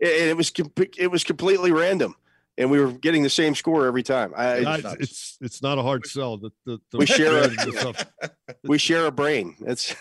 And 0.00 0.10
it 0.30 0.36
was 0.36 0.50
it 0.98 1.10
was 1.10 1.24
completely 1.24 1.72
random, 1.72 2.14
and 2.58 2.70
we 2.70 2.78
were 2.80 2.90
getting 2.92 3.22
the 3.22 3.30
same 3.30 3.54
score 3.54 3.86
every 3.86 4.02
time. 4.02 4.32
I, 4.36 4.56
I- 4.56 4.60
nuts. 4.60 4.96
it's 4.98 5.38
it's 5.40 5.62
not 5.62 5.78
a 5.78 5.82
hard 5.82 6.04
sell. 6.06 6.36
The, 6.36 6.50
the, 6.66 6.78
the 6.90 6.98
We 6.98 7.06
share 7.06 7.44
a- 7.50 8.30
we 8.64 8.76
share 8.78 9.06
a 9.06 9.12
brain. 9.12 9.56
It's 9.60 9.94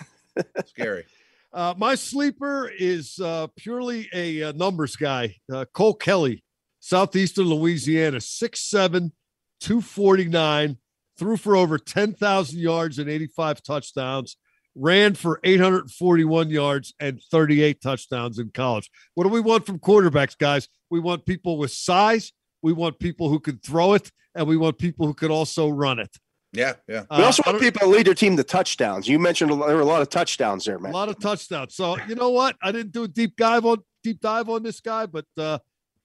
Scary. 0.68 1.06
Uh, 1.54 1.74
my 1.78 1.94
sleeper 1.94 2.72
is 2.80 3.20
uh, 3.20 3.48
purely 3.56 4.10
a, 4.14 4.44
uh 4.44 4.52
numbers 4.54 4.96
guy. 4.96 5.36
Uh, 5.52 5.66
Cole 5.74 5.94
Kelley, 5.94 6.44
Southeastern 6.80 7.46
Louisiana, 7.46 8.18
6'7, 8.18 9.12
249, 9.60 10.78
threw 11.18 11.38
for 11.38 11.56
over 11.56 11.78
10,000 11.78 12.60
yards 12.60 12.98
and 12.98 13.08
85 13.08 13.62
touchdowns, 13.62 14.36
ran 14.74 15.14
for 15.14 15.40
841 15.44 16.50
yards 16.50 16.94
and 17.00 17.22
38 17.32 17.80
touchdowns 17.82 18.40
in 18.40 18.50
college. 18.50 18.90
What 19.14 19.26
do 19.26 19.30
we 19.30 19.40
want 19.40 19.68
from 19.68 19.78
quarterbacks, 19.78 20.36
guys? 20.36 20.68
We 20.90 21.00
want 21.00 21.26
people 21.26 21.60
with 21.60 21.72
size, 21.72 22.34
we 22.64 22.74
want 22.74 22.98
people 22.98 23.30
who 23.30 23.40
can 23.40 23.60
throw 23.60 23.94
it, 23.94 24.12
and 24.34 24.48
we 24.48 24.58
want 24.58 24.80
people 24.80 25.06
who 25.06 25.14
can 25.14 25.30
also 25.30 25.70
run 25.70 26.00
it. 26.00 26.18
Yeah, 26.54 26.74
yeah. 26.88 27.06
we 27.10 27.24
also 27.24 27.42
Uh, 27.44 27.50
I 27.50 27.52
want 27.54 27.64
people 27.64 27.82
to 27.82 27.88
lead 27.88 28.06
their 28.06 28.14
team 28.14 28.38
to 28.38 28.44
touchdowns. 28.44 29.08
You 29.08 29.18
mentioned 29.18 29.50
a 29.50 29.56
lot, 29.56 29.68
there 29.68 29.76
were 29.76 29.82
a 29.82 29.86
lot 29.86 30.04
of 30.04 30.10
touchdowns 30.10 30.66
there, 30.66 30.78
man. 30.78 30.92
a 30.92 30.96
lot 30.96 31.10
of 31.10 31.20
touchdowns. 31.20 31.76
So 31.76 31.98
you 32.08 32.16
know 32.16 32.30
what? 32.30 32.56
I 32.62 32.72
didn't 32.72 32.92
do 32.92 33.04
a 33.04 33.08
deep 33.08 33.36
dive 33.36 33.66
on 33.66 33.80
deep 34.04 34.20
dive 34.22 34.50
on 34.50 34.62
this 34.64 34.80
guy, 34.80 35.08
but 35.08 35.26
uh, 35.38 35.58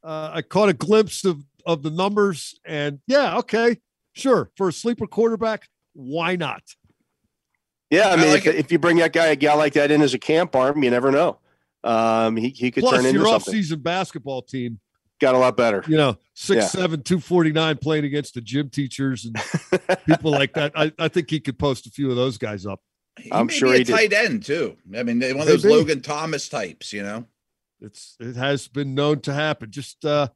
uh, 0.02 0.31
I 0.33 0.43
caught 0.43 0.71
a 0.71 0.73
glimpse 0.73 1.25
of 1.25 1.45
of 1.67 1.83
the 1.83 1.90
numbers, 1.90 2.59
and 2.64 3.00
yeah, 3.07 3.37
okay, 3.38 3.76
sure, 4.14 4.50
for 4.57 4.69
a 4.69 4.73
sleeper 4.73 5.07
quarterback, 5.07 5.69
why 5.93 6.35
not? 6.37 6.62
Yeah, 7.90 8.09
I 8.09 8.12
I 8.12 8.17
mean, 8.17 8.31
like 8.31 8.47
if, 8.47 8.55
if 8.55 8.73
you 8.73 8.78
bring 8.78 8.97
that 8.99 9.12
guy 9.12 9.26
a 9.26 9.37
guy 9.37 9.55
like 9.55 9.75
that 9.75 9.90
in 9.90 10.00
as 10.00 10.14
a 10.14 10.19
camp 10.19 10.57
arm, 10.57 10.83
you 10.83 10.90
never 10.90 11.11
know. 11.11 11.38
Um, 11.85 12.37
he 12.37 12.49
he 12.49 12.71
could 12.71 12.83
Plus, 12.83 12.97
turn 12.97 13.07
into 13.07 13.19
your 13.21 13.28
something. 13.28 13.52
off-season 13.52 13.81
basketball 13.81 14.43
team, 14.43 14.81
Got 15.20 15.34
a 15.34 15.38
lot 15.38 15.56
better. 15.56 15.82
you 15.88 15.96
know, 15.96 16.16
six 16.34 16.56
Yeah. 16.62 16.66
seven, 16.68 17.02
two 17.02 17.18
forty 17.20 17.50
nine, 17.52 17.76
playing 17.78 18.04
against 18.04 18.34
the 18.34 18.40
gym 18.40 18.70
teachers 18.70 19.25
and 19.25 19.37
people 20.06 20.30
like 20.30 20.54
that. 20.54 20.72
I, 20.76 20.92
I 20.98 21.08
think 21.08 21.28
he 21.30 21.40
could 21.40 21.58
post 21.58 21.87
a 21.87 21.90
few 21.90 22.10
of 22.10 22.16
those 22.16 22.38
guys 22.38 22.66
up. 22.66 22.80
He 23.18 23.32
I'm 23.32 23.46
may 23.46 23.52
sure 23.52 23.68
be 23.70 23.75
a 23.75 23.78
he 23.78 23.84
did. 23.84 23.92
tight 23.92 24.12
end 24.12 24.45
too. 24.45 24.76
I 24.97 25.02
mean, 25.02 25.21
one 25.21 25.40
of 25.40 25.47
those 25.47 25.64
be. 25.64 25.71
Logan 25.71 26.02
Thomas 26.02 26.49
types, 26.49 26.93
you 26.93 27.02
know. 27.02 27.25
It's 27.80 28.16
it 28.21 28.36
has 28.36 28.69
been 28.69 28.95
known 28.95 29.21
to 29.23 29.32
happen. 29.34 29.71
Just 29.73 30.04
uh, 30.04 30.28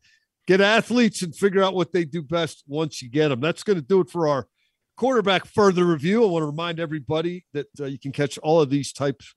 get 0.48 0.60
athletes 0.60 1.22
and 1.22 1.34
figure 1.34 1.62
out 1.62 1.74
what 1.74 1.92
they 1.92 2.04
do 2.04 2.22
best 2.22 2.64
once 2.66 3.00
you 3.02 3.08
get 3.08 3.28
them. 3.28 3.40
That's 3.40 3.62
going 3.62 3.78
to 3.78 3.84
do 3.84 4.00
it 4.00 4.10
for 4.10 4.26
our 4.26 4.48
quarterback 4.96 5.46
further 5.46 5.84
review. 5.84 6.24
I 6.24 6.26
want 6.26 6.42
to 6.42 6.46
remind 6.46 6.80
everybody 6.80 7.44
that 7.52 7.66
uh, 7.80 7.84
you 7.86 7.98
can 8.00 8.10
catch 8.12 8.36
all 8.38 8.60
of 8.60 8.68
these 8.70 8.92
types 8.92 9.32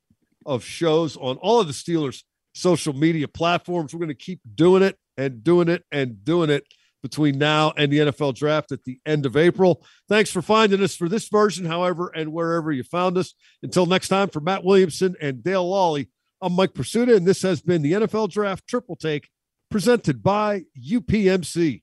of 0.46 0.63
shows 0.63 1.15
on 1.17 1.38
all 1.38 1.60
of 1.60 1.67
the 1.67 1.74
Steelers 1.74 2.24
social 2.54 2.93
media 2.93 3.28
platforms. 3.28 3.93
We're 3.93 4.00
going 4.00 4.10
to 4.10 4.15
keep 4.15 4.39
doing 4.56 4.82
it 4.84 4.98
and 5.17 5.43
doing 5.43 5.67
it 5.67 5.84
and 5.91 6.23
doing 6.23 6.49
it 6.49 6.65
between 7.01 7.38
now 7.38 7.71
and 7.78 7.91
the 7.91 7.99
NFL 7.99 8.34
draft 8.34 8.71
at 8.71 8.84
the 8.84 8.99
end 9.06 9.28
of 9.28 9.38
April. 9.38 9.86
Thanks 10.10 10.32
for 10.32 10.41
finding 10.41 10.82
us 10.82 10.95
for 10.95 11.08
this 11.08 11.28
version, 11.30 11.65
however, 11.65 12.12
and 12.15 12.34
wherever 12.34 12.71
you 12.71 12.84
found 12.84 13.17
us. 13.17 13.36
Until 13.62 13.86
next 13.86 14.08
time, 14.08 14.30
for 14.30 14.39
Matt 14.39 14.63
Williamson 14.63 15.15
and 15.21 15.43
Dale 15.43 15.69
Lolley, 15.69 16.08
I'm 16.41 16.54
Mike 16.54 16.73
Prisuta, 16.73 17.15
and 17.15 17.25
this 17.25 17.43
has 17.43 17.62
been 17.62 17.82
the 17.82 17.93
NFL 17.93 18.32
Draft 18.32 18.67
Triple 18.67 18.95
Take 18.95 19.30
presented 19.69 20.23
by 20.23 20.63
UPMC. 20.80 21.82